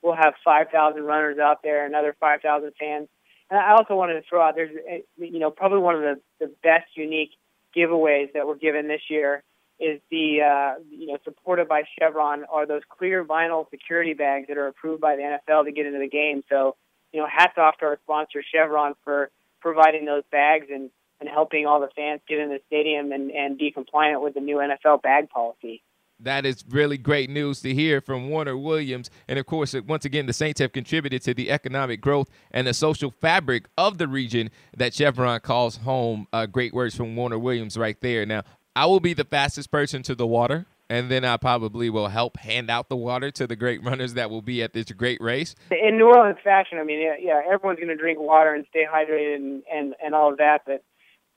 We'll 0.00 0.14
have 0.14 0.34
5,000 0.44 1.02
runners 1.02 1.40
out 1.40 1.64
there, 1.64 1.84
another 1.84 2.14
5,000 2.20 2.72
fans. 2.78 3.08
And 3.50 3.58
I 3.58 3.72
also 3.72 3.96
wanted 3.96 4.14
to 4.14 4.22
throw 4.30 4.40
out 4.42 4.54
there's, 4.54 4.70
eh, 4.88 5.00
you 5.16 5.40
know, 5.40 5.50
probably 5.50 5.80
one 5.80 5.96
of 5.96 6.02
the, 6.02 6.20
the 6.38 6.52
best 6.62 6.86
unique 6.94 7.32
giveaways 7.76 8.32
that 8.34 8.46
we're 8.46 8.54
given 8.54 8.86
this 8.86 9.02
year 9.10 9.42
is 9.80 10.00
the, 10.08 10.38
uh, 10.40 10.80
you 10.88 11.08
know, 11.08 11.18
supported 11.24 11.66
by 11.66 11.82
Chevron 11.98 12.44
are 12.44 12.64
those 12.64 12.82
clear 12.88 13.24
vinyl 13.24 13.68
security 13.70 14.14
bags 14.14 14.46
that 14.46 14.56
are 14.56 14.68
approved 14.68 15.00
by 15.00 15.16
the 15.16 15.22
NFL 15.22 15.64
to 15.64 15.72
get 15.72 15.84
into 15.84 15.98
the 15.98 16.08
game. 16.08 16.44
So, 16.48 16.76
you 17.12 17.18
know, 17.20 17.26
hats 17.26 17.54
off 17.58 17.76
to 17.78 17.86
our 17.86 17.98
sponsor 18.04 18.44
Chevron 18.54 18.94
for 19.02 19.32
providing 19.60 20.04
those 20.04 20.24
bags 20.30 20.66
and, 20.72 20.90
and 21.20 21.28
helping 21.28 21.66
all 21.66 21.80
the 21.80 21.88
fans 21.94 22.20
get 22.28 22.38
in 22.38 22.48
the 22.48 22.60
stadium 22.66 23.12
and, 23.12 23.30
and 23.30 23.58
be 23.58 23.70
compliant 23.70 24.22
with 24.22 24.34
the 24.34 24.40
new 24.40 24.56
NFL 24.56 25.02
bag 25.02 25.28
policy. 25.30 25.82
That 26.20 26.44
is 26.44 26.64
really 26.68 26.98
great 26.98 27.30
news 27.30 27.60
to 27.62 27.72
hear 27.72 28.00
from 28.00 28.28
Warner 28.28 28.56
Williams. 28.56 29.08
And 29.28 29.38
of 29.38 29.46
course, 29.46 29.74
once 29.86 30.04
again, 30.04 30.26
the 30.26 30.32
Saints 30.32 30.60
have 30.60 30.72
contributed 30.72 31.22
to 31.22 31.34
the 31.34 31.50
economic 31.50 32.00
growth 32.00 32.28
and 32.50 32.66
the 32.66 32.74
social 32.74 33.12
fabric 33.12 33.66
of 33.78 33.98
the 33.98 34.08
region 34.08 34.50
that 34.76 34.94
Chevron 34.94 35.38
calls 35.40 35.76
home. 35.76 36.26
Uh, 36.32 36.46
great 36.46 36.74
words 36.74 36.96
from 36.96 37.14
Warner 37.14 37.38
Williams 37.38 37.76
right 37.76 38.00
there. 38.00 38.26
Now, 38.26 38.42
I 38.74 38.86
will 38.86 39.00
be 39.00 39.14
the 39.14 39.24
fastest 39.24 39.70
person 39.70 40.02
to 40.04 40.16
the 40.16 40.26
water 40.26 40.66
and 40.88 41.10
then 41.10 41.24
I 41.24 41.36
probably 41.36 41.90
will 41.90 42.08
help 42.08 42.38
hand 42.38 42.70
out 42.70 42.88
the 42.88 42.96
water 42.96 43.30
to 43.32 43.46
the 43.46 43.56
great 43.56 43.82
runners 43.84 44.14
that 44.14 44.30
will 44.30 44.42
be 44.42 44.62
at 44.62 44.72
this 44.72 44.90
great 44.92 45.20
race. 45.20 45.54
In 45.70 45.98
New 45.98 46.06
Orleans 46.06 46.38
fashion, 46.42 46.78
I 46.78 46.84
mean, 46.84 47.00
yeah, 47.00 47.16
yeah 47.20 47.40
everyone's 47.52 47.78
going 47.78 47.88
to 47.88 47.96
drink 47.96 48.18
water 48.18 48.54
and 48.54 48.64
stay 48.70 48.84
hydrated 48.90 49.36
and, 49.36 49.62
and, 49.72 49.94
and 50.02 50.14
all 50.14 50.32
of 50.32 50.38
that. 50.38 50.62
But 50.66 50.82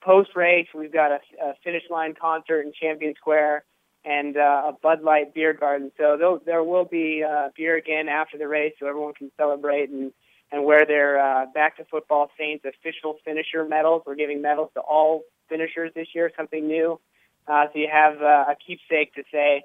post 0.02 0.30
race, 0.34 0.68
we've 0.74 0.92
got 0.92 1.12
a, 1.12 1.18
a 1.42 1.54
finish 1.62 1.84
line 1.90 2.14
concert 2.18 2.62
in 2.62 2.72
Champion 2.72 3.14
Square 3.16 3.64
and 4.04 4.36
uh, 4.36 4.70
a 4.70 4.72
Bud 4.82 5.02
Light 5.02 5.34
beer 5.34 5.52
garden. 5.52 5.92
So 5.96 6.40
there, 6.44 6.64
will 6.64 6.84
be 6.84 7.22
uh, 7.22 7.48
beer 7.56 7.76
again 7.76 8.08
after 8.08 8.38
the 8.38 8.48
race, 8.48 8.72
so 8.80 8.86
everyone 8.86 9.14
can 9.14 9.30
celebrate 9.36 9.90
and 9.90 10.12
and 10.50 10.66
wear 10.66 10.84
their 10.84 11.18
uh, 11.18 11.46
Back 11.54 11.78
to 11.78 11.84
Football 11.86 12.30
Saints 12.38 12.66
official 12.66 13.16
finisher 13.24 13.64
medals. 13.64 14.02
We're 14.04 14.16
giving 14.16 14.42
medals 14.42 14.68
to 14.74 14.80
all 14.80 15.22
finishers 15.48 15.92
this 15.94 16.08
year, 16.14 16.30
something 16.36 16.66
new. 16.66 17.00
Uh, 17.46 17.66
so 17.72 17.78
you 17.78 17.88
have 17.90 18.20
uh, 18.22 18.44
a 18.50 18.56
keepsake 18.64 19.14
to 19.14 19.22
say, 19.32 19.64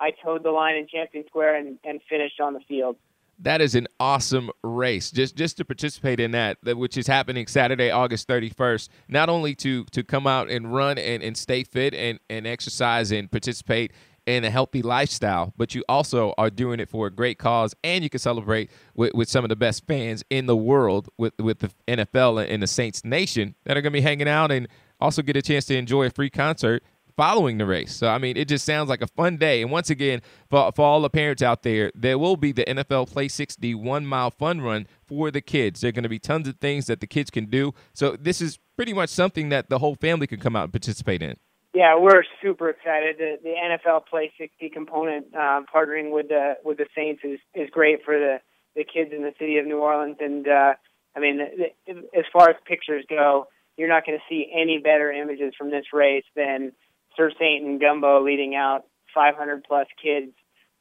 I 0.00 0.12
toed 0.24 0.42
the 0.42 0.50
line 0.50 0.76
in 0.76 0.86
Champion 0.86 1.24
Square 1.26 1.56
and, 1.56 1.78
and 1.84 2.00
finished 2.08 2.40
on 2.40 2.54
the 2.54 2.60
field. 2.60 2.96
That 3.40 3.60
is 3.60 3.76
an 3.76 3.86
awesome 4.00 4.50
race. 4.64 5.12
Just 5.12 5.36
just 5.36 5.58
to 5.58 5.64
participate 5.64 6.18
in 6.18 6.32
that, 6.32 6.58
which 6.64 6.96
is 6.96 7.06
happening 7.06 7.46
Saturday, 7.46 7.88
August 7.88 8.26
31st. 8.26 8.88
Not 9.08 9.28
only 9.28 9.54
to 9.56 9.84
to 9.84 10.02
come 10.02 10.26
out 10.26 10.50
and 10.50 10.74
run 10.74 10.98
and, 10.98 11.22
and 11.22 11.36
stay 11.36 11.62
fit 11.62 11.94
and, 11.94 12.18
and 12.28 12.48
exercise 12.48 13.12
and 13.12 13.30
participate 13.30 13.92
in 14.26 14.44
a 14.44 14.50
healthy 14.50 14.82
lifestyle, 14.82 15.54
but 15.56 15.74
you 15.74 15.84
also 15.88 16.34
are 16.36 16.50
doing 16.50 16.80
it 16.80 16.88
for 16.88 17.06
a 17.06 17.10
great 17.10 17.38
cause, 17.38 17.74
and 17.82 18.04
you 18.04 18.10
can 18.10 18.18
celebrate 18.18 18.70
with, 18.94 19.14
with 19.14 19.28
some 19.28 19.44
of 19.44 19.48
the 19.48 19.56
best 19.56 19.86
fans 19.86 20.24
in 20.30 20.46
the 20.46 20.56
world 20.56 21.08
with 21.16 21.32
with 21.38 21.60
the 21.60 21.70
NFL 21.86 22.44
and 22.44 22.60
the 22.60 22.66
Saints 22.66 23.04
Nation 23.04 23.54
that 23.64 23.76
are 23.76 23.80
going 23.80 23.92
to 23.92 23.98
be 23.98 24.02
hanging 24.02 24.28
out 24.28 24.50
and 24.50 24.66
also 25.00 25.22
get 25.22 25.36
a 25.36 25.42
chance 25.42 25.64
to 25.66 25.76
enjoy 25.76 26.06
a 26.06 26.10
free 26.10 26.28
concert 26.28 26.82
following 27.18 27.58
the 27.58 27.66
race. 27.66 27.92
So, 27.96 28.06
I 28.08 28.18
mean, 28.18 28.36
it 28.36 28.46
just 28.46 28.64
sounds 28.64 28.88
like 28.88 29.02
a 29.02 29.08
fun 29.08 29.38
day. 29.38 29.60
And 29.60 29.72
once 29.72 29.90
again, 29.90 30.22
for, 30.48 30.70
for 30.70 30.86
all 30.86 31.00
the 31.00 31.10
parents 31.10 31.42
out 31.42 31.64
there, 31.64 31.90
there 31.92 32.16
will 32.16 32.36
be 32.36 32.52
the 32.52 32.64
NFL 32.64 33.10
Play 33.10 33.26
60 33.26 33.74
one 33.74 34.06
mile 34.06 34.30
fun 34.30 34.60
run 34.60 34.86
for 35.04 35.32
the 35.32 35.40
kids. 35.40 35.80
There 35.80 35.88
are 35.88 35.92
going 35.92 36.04
to 36.04 36.08
be 36.08 36.20
tons 36.20 36.46
of 36.46 36.58
things 36.58 36.86
that 36.86 37.00
the 37.00 37.08
kids 37.08 37.28
can 37.28 37.46
do. 37.46 37.74
So, 37.92 38.16
this 38.16 38.40
is 38.40 38.60
pretty 38.76 38.92
much 38.92 39.10
something 39.10 39.48
that 39.48 39.68
the 39.68 39.80
whole 39.80 39.96
family 39.96 40.28
can 40.28 40.38
come 40.38 40.54
out 40.54 40.62
and 40.62 40.72
participate 40.72 41.20
in. 41.20 41.36
Yeah, 41.74 41.98
we're 41.98 42.22
super 42.40 42.70
excited. 42.70 43.16
The, 43.18 43.38
the 43.42 43.50
NFL 43.50 44.06
Play 44.06 44.32
60 44.38 44.70
component, 44.70 45.26
uh, 45.34 45.62
partnering 45.74 46.12
with 46.12 46.28
the 46.28 46.54
with 46.64 46.78
the 46.78 46.86
Saints, 46.96 47.22
is 47.24 47.40
is 47.52 47.68
great 47.70 48.04
for 48.04 48.16
the 48.16 48.38
the 48.76 48.84
kids 48.84 49.10
in 49.12 49.22
the 49.22 49.34
city 49.40 49.58
of 49.58 49.66
New 49.66 49.78
Orleans. 49.78 50.16
And 50.20 50.46
uh, 50.46 50.74
I 51.16 51.20
mean, 51.20 51.38
the, 51.38 51.94
as 52.16 52.24
far 52.32 52.48
as 52.48 52.56
pictures 52.64 53.04
go, 53.10 53.48
you're 53.76 53.88
not 53.88 54.06
going 54.06 54.18
to 54.18 54.24
see 54.28 54.50
any 54.54 54.78
better 54.78 55.10
images 55.12 55.52
from 55.58 55.70
this 55.70 55.86
race 55.92 56.24
than 56.36 56.72
Sir 57.18 57.32
Saint 57.38 57.66
and 57.66 57.80
Gumbo 57.80 58.24
leading 58.24 58.54
out 58.54 58.84
500 59.14 59.64
plus 59.64 59.88
kids 60.00 60.32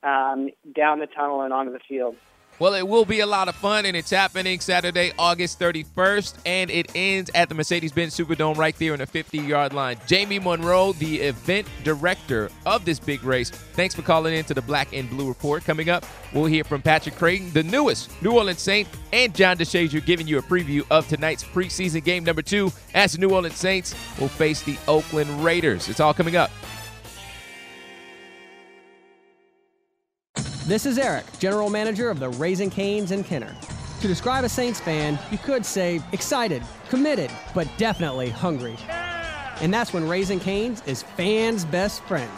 um, 0.03 0.49
down 0.73 0.99
the 0.99 1.07
tunnel 1.07 1.41
and 1.41 1.51
onto 1.51 1.73
the 1.73 1.79
field. 1.89 2.15
Well, 2.59 2.73
it 2.73 2.87
will 2.87 3.05
be 3.05 3.19
a 3.19 3.25
lot 3.27 3.47
of 3.47 3.55
fun, 3.55 3.85
and 3.85 3.95
it's 3.95 4.09
happening 4.09 4.59
Saturday, 4.59 5.11
August 5.19 5.59
31st, 5.59 6.39
and 6.43 6.71
it 6.71 6.89
ends 6.95 7.29
at 7.35 7.49
the 7.49 7.55
Mercedes 7.55 7.91
Benz 7.91 8.17
Superdome 8.17 8.57
right 8.57 8.75
there 8.79 8.93
in 8.93 8.99
the 8.99 9.05
50 9.05 9.37
yard 9.37 9.73
line. 9.73 9.97
Jamie 10.07 10.39
Monroe, 10.39 10.93
the 10.93 11.17
event 11.17 11.67
director 11.83 12.49
of 12.65 12.83
this 12.83 12.99
big 12.99 13.23
race, 13.23 13.51
thanks 13.51 13.93
for 13.93 14.01
calling 14.01 14.33
in 14.33 14.43
to 14.45 14.55
the 14.55 14.61
Black 14.63 14.91
and 14.91 15.07
Blue 15.07 15.27
Report. 15.27 15.63
Coming 15.65 15.89
up, 15.91 16.03
we'll 16.33 16.45
hear 16.45 16.63
from 16.63 16.81
Patrick 16.81 17.15
Crayton, 17.15 17.51
the 17.53 17.61
newest 17.61 18.09
New 18.23 18.31
Orleans 18.31 18.59
Saint, 18.59 18.87
and 19.13 19.35
John 19.35 19.57
DeShazier 19.57 20.03
giving 20.03 20.25
you 20.25 20.39
a 20.39 20.41
preview 20.41 20.83
of 20.89 21.07
tonight's 21.07 21.43
preseason 21.43 22.03
game 22.03 22.23
number 22.23 22.41
two 22.41 22.71
as 22.95 23.11
the 23.11 23.19
New 23.19 23.29
Orleans 23.29 23.55
Saints 23.55 23.93
will 24.19 24.29
face 24.29 24.63
the 24.63 24.77
Oakland 24.87 25.43
Raiders. 25.43 25.89
It's 25.89 25.99
all 25.99 26.13
coming 26.13 26.35
up. 26.35 26.49
This 30.67 30.85
is 30.85 30.97
Eric, 30.97 31.23
General 31.39 31.69
Manager 31.69 32.09
of 32.09 32.19
the 32.19 32.27
Raising 32.27 32.69
Canes 32.69 33.11
in 33.11 33.23
Kenner. 33.23 33.55
To 34.01 34.07
describe 34.09 34.43
a 34.43 34.49
Saints 34.49 34.81
fan, 34.81 35.17
you 35.31 35.37
could 35.37 35.65
say 35.65 36.01
excited, 36.11 36.61
committed, 36.89 37.31
but 37.55 37.69
definitely 37.77 38.29
hungry. 38.29 38.75
And 39.61 39.73
that's 39.73 39.93
when 39.93 40.05
Raising 40.09 40.41
Canes 40.41 40.83
is 40.85 41.03
fans' 41.03 41.63
best 41.63 42.03
friend. 42.03 42.29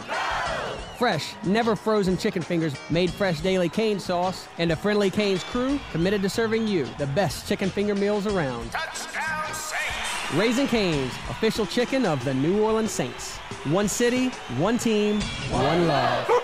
Fresh, 0.96 1.34
never 1.42 1.74
frozen 1.74 2.16
chicken 2.16 2.40
fingers 2.40 2.72
made 2.88 3.10
fresh 3.10 3.40
daily 3.40 3.68
cane 3.68 3.98
sauce, 3.98 4.46
and 4.58 4.70
a 4.70 4.76
friendly 4.76 5.10
Canes 5.10 5.42
crew 5.42 5.80
committed 5.90 6.22
to 6.22 6.28
serving 6.28 6.68
you 6.68 6.86
the 6.98 7.08
best 7.08 7.48
chicken 7.48 7.68
finger 7.68 7.96
meals 7.96 8.28
around. 8.28 8.70
Touchdown 8.70 9.52
Saints! 9.52 10.34
Raising 10.34 10.68
Canes, 10.68 11.12
official 11.30 11.66
chicken 11.66 12.06
of 12.06 12.24
the 12.24 12.34
New 12.34 12.62
Orleans 12.62 12.92
Saints. 12.92 13.38
One 13.64 13.88
city, 13.88 14.28
one 14.56 14.78
team, 14.78 15.20
one 15.50 15.88
love 15.88 16.39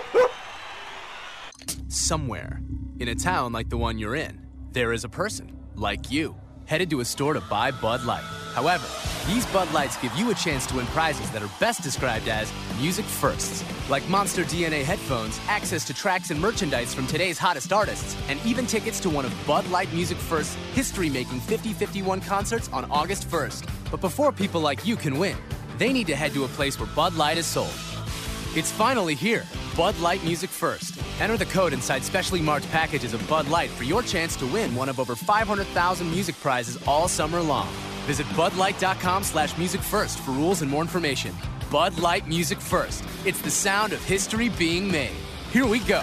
somewhere, 2.07 2.61
in 2.99 3.09
a 3.09 3.15
town 3.15 3.51
like 3.51 3.67
the 3.67 3.77
one 3.77 3.99
you're 3.99 4.15
in, 4.15 4.39
there 4.71 4.93
is 4.93 5.03
a 5.03 5.09
person, 5.09 5.51
like 5.75 6.09
you, 6.09 6.33
headed 6.63 6.89
to 6.89 7.01
a 7.01 7.05
store 7.05 7.33
to 7.33 7.41
buy 7.41 7.69
Bud 7.69 8.05
Light. 8.05 8.23
However, 8.55 8.87
these 9.27 9.45
Bud 9.47 9.69
Lights 9.73 9.97
give 9.97 10.15
you 10.15 10.31
a 10.31 10.33
chance 10.33 10.65
to 10.67 10.77
win 10.77 10.85
prizes 10.87 11.29
that 11.31 11.43
are 11.43 11.49
best 11.59 11.83
described 11.83 12.29
as 12.29 12.49
music 12.79 13.03
firsts, 13.03 13.61
like 13.89 14.07
Monster 14.07 14.45
DNA 14.45 14.83
headphones, 14.85 15.37
access 15.49 15.83
to 15.83 15.93
tracks 15.93 16.31
and 16.31 16.39
merchandise 16.39 16.93
from 16.93 17.07
today's 17.07 17.37
hottest 17.37 17.73
artists, 17.73 18.15
and 18.29 18.39
even 18.45 18.65
tickets 18.65 19.01
to 19.01 19.09
one 19.09 19.25
of 19.25 19.33
Bud 19.45 19.67
Light 19.69 19.91
Music 19.91 20.17
First's 20.17 20.55
history 20.73 21.09
making 21.09 21.41
5051 21.41 22.21
concerts 22.21 22.69
on 22.71 22.89
August 22.89 23.29
1st. 23.29 23.67
But 23.91 23.99
before 23.99 24.31
people 24.31 24.61
like 24.61 24.87
you 24.87 24.95
can 24.95 25.19
win, 25.19 25.35
they 25.77 25.91
need 25.91 26.07
to 26.07 26.15
head 26.15 26.31
to 26.35 26.45
a 26.45 26.47
place 26.47 26.79
where 26.79 26.89
Bud 26.95 27.15
Light 27.15 27.37
is 27.37 27.45
sold. 27.45 27.75
It's 28.57 28.71
finally 28.71 29.13
here. 29.13 29.45
Bud 29.77 29.95
Light 29.99 30.23
Music 30.23 30.49
First. 30.49 30.99
Enter 31.21 31.37
the 31.37 31.45
code 31.45 31.73
inside 31.73 32.03
specially 32.03 32.41
marked 32.41 32.67
packages 32.71 33.13
of 33.13 33.21
Bud 33.29 33.47
Light 33.49 33.69
for 33.69 33.83
your 33.83 34.01
chance 34.01 34.35
to 34.35 34.47
win 34.47 34.73
one 34.73 34.89
of 34.89 34.99
over 34.99 35.15
500,000 35.15 36.09
music 36.09 36.35
prizes 36.39 36.81
all 36.87 37.07
summer 37.07 37.39
long. 37.39 37.71
Visit 38.07 38.25
budlight.com 38.29 39.23
slash 39.23 39.55
music 39.59 39.79
first 39.81 40.17
for 40.21 40.31
rules 40.31 40.63
and 40.63 40.71
more 40.71 40.81
information. 40.81 41.35
Bud 41.69 41.99
Light 41.99 42.27
Music 42.27 42.59
First. 42.59 43.03
It's 43.25 43.41
the 43.41 43.51
sound 43.51 43.93
of 43.93 44.03
history 44.03 44.49
being 44.49 44.91
made. 44.91 45.15
Here 45.53 45.67
we 45.67 45.77
go. 45.77 46.01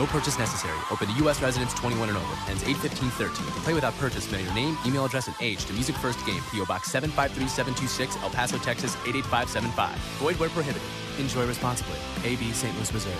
No 0.00 0.06
purchase 0.06 0.38
necessary. 0.38 0.78
Open 0.90 1.08
to 1.08 1.14
U.S. 1.24 1.42
residents 1.42 1.74
21 1.74 2.08
and 2.08 2.16
over. 2.16 2.34
Ends 2.48 2.62
8-15-13. 2.62 3.34
Play 3.64 3.74
without 3.74 3.92
purchase. 3.98 4.32
Mail 4.32 4.40
your 4.40 4.54
name, 4.54 4.78
email 4.86 5.04
address, 5.04 5.26
and 5.26 5.36
age 5.42 5.66
to 5.66 5.74
Music 5.74 5.94
First 5.96 6.24
Game. 6.24 6.40
P.O. 6.50 6.64
Box 6.64 6.90
753726, 6.90 8.16
El 8.22 8.30
Paso, 8.30 8.56
Texas 8.56 8.96
88575. 9.04 9.98
Void 10.18 10.36
where 10.36 10.48
prohibited. 10.48 10.88
Enjoy 11.18 11.46
responsibly. 11.46 11.98
AB 12.24 12.50
St. 12.52 12.74
Louis, 12.76 12.90
Missouri. 12.94 13.14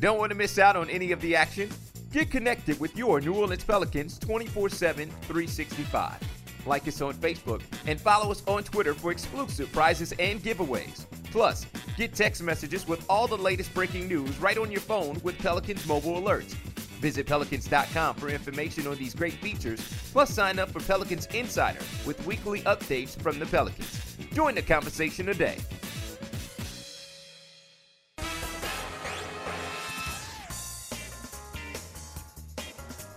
Don't 0.00 0.18
want 0.18 0.32
to 0.32 0.36
miss 0.36 0.58
out 0.58 0.76
on 0.76 0.90
any 0.90 1.10
of 1.10 1.22
the 1.22 1.34
action? 1.34 1.70
Get 2.12 2.30
connected 2.30 2.78
with 2.78 2.98
your 2.98 3.22
New 3.22 3.32
Orleans 3.32 3.64
Pelicans 3.64 4.18
24 4.18 4.68
7, 4.68 5.08
365. 5.08 6.20
Like 6.66 6.86
us 6.86 7.00
on 7.00 7.14
Facebook 7.14 7.62
and 7.86 7.98
follow 7.98 8.30
us 8.30 8.42
on 8.46 8.64
Twitter 8.64 8.92
for 8.92 9.12
exclusive 9.12 9.72
prizes 9.72 10.12
and 10.18 10.42
giveaways. 10.42 11.06
Plus, 11.34 11.66
get 11.96 12.14
text 12.14 12.44
messages 12.44 12.86
with 12.86 13.04
all 13.10 13.26
the 13.26 13.36
latest 13.36 13.74
breaking 13.74 14.06
news 14.06 14.38
right 14.38 14.56
on 14.56 14.70
your 14.70 14.80
phone 14.80 15.20
with 15.24 15.36
Pelicans 15.38 15.84
mobile 15.84 16.12
alerts. 16.12 16.54
Visit 17.02 17.26
pelicans.com 17.26 18.14
for 18.14 18.28
information 18.28 18.86
on 18.86 18.96
these 18.98 19.16
great 19.16 19.32
features, 19.32 19.80
plus 20.12 20.30
sign 20.30 20.60
up 20.60 20.70
for 20.70 20.78
Pelicans 20.78 21.26
Insider 21.34 21.80
with 22.06 22.24
weekly 22.24 22.60
updates 22.60 23.20
from 23.20 23.40
the 23.40 23.46
Pelicans. 23.46 24.16
Join 24.32 24.54
the 24.54 24.62
conversation 24.62 25.26
today. 25.26 25.58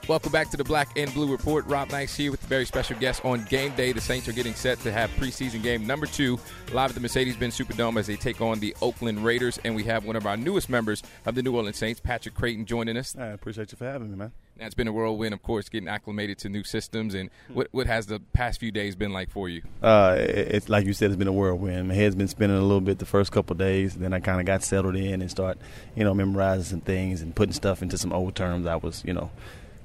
Welcome 0.08 0.32
back 0.32 0.50
to 0.52 0.58
the 0.58 0.64
Black 0.64 0.98
and 0.98 1.14
Blue 1.14 1.30
Report. 1.30 1.66
Rob 1.66 1.92
Nice 1.92 2.16
here 2.16 2.32
with 2.32 2.42
a 2.42 2.48
very 2.48 2.64
special 2.64 2.98
guest 2.98 3.26
on 3.26 3.44
game 3.50 3.76
day. 3.76 3.92
The 3.92 4.00
Saints 4.00 4.30
are 4.30 4.32
getting 4.32 4.54
set 4.54 4.80
to 4.80 4.92
have 4.92 5.10
preseason 5.18 5.62
game 5.62 5.86
number 5.86 6.06
two 6.06 6.40
live 6.72 6.92
at 6.92 6.96
the 6.96 7.02
Mercedes-Benz 7.02 7.58
Superdome 7.58 8.00
as 8.00 8.08
they 8.08 8.16
take 8.16 8.40
on 8.40 8.62
the 8.62 8.74
Oakland 8.82 9.26
Raiders. 9.26 9.60
And 9.66 9.76
we 9.76 9.84
have 9.84 10.06
one 10.06 10.16
of 10.16 10.26
our 10.26 10.38
newest 10.38 10.70
members 10.70 11.04
of 11.26 11.36
the 11.36 11.44
New 11.44 11.54
Orleans 11.54 11.76
Saints, 11.76 12.00
Patrick 12.00 12.36
Crayton, 12.36 12.66
joining 12.66 12.96
us. 12.96 13.18
I 13.20 13.26
appreciate 13.26 13.74
you 13.74 13.78
for 13.78 13.84
having 13.84 14.10
me, 14.10 14.16
man. 14.16 14.32
Now, 14.58 14.66
it's 14.66 14.76
been 14.76 14.88
a 14.88 14.94
whirlwind, 14.94 15.34
of 15.34 15.44
course, 15.44 15.68
getting 15.68 15.90
acclimated 15.90 16.38
to 16.40 16.50
new 16.50 16.64
systems. 16.64 17.14
And 17.14 17.30
what 17.52 17.68
what 17.72 17.88
has 17.88 18.06
the 18.06 18.22
past 18.32 18.62
few 18.62 18.72
days 18.72 18.96
been 18.96 19.12
like 19.12 19.30
for 19.30 19.50
you? 19.50 19.62
Uh, 19.84 20.16
it's 20.18 20.70
like 20.70 20.86
you 20.86 20.94
said, 20.94 21.12
it's 21.12 21.18
been 21.18 21.28
a 21.28 21.34
whirlwind. 21.34 21.90
My 21.90 21.96
head's 21.96 22.16
been 22.16 22.30
spinning 22.30 22.56
a 22.56 22.62
little 22.62 22.80
bit 22.80 23.00
the 23.00 23.06
first 23.06 23.34
couple 23.34 23.58
days. 23.58 23.96
Then 23.96 24.14
I 24.14 24.22
kind 24.22 24.40
of 24.40 24.46
got 24.46 24.64
settled 24.64 24.96
in 24.96 25.22
and 25.22 25.30
start, 25.30 25.58
you 25.98 26.06
know, 26.06 26.14
memorizing 26.14 26.64
some 26.64 26.82
things 26.82 27.22
and 27.22 27.36
putting 27.36 27.52
stuff 27.52 27.82
into 27.82 27.98
some 27.98 28.14
old 28.14 28.36
terms 28.36 28.66
I 28.68 28.78
was, 28.78 29.04
you 29.06 29.12
know, 29.14 29.32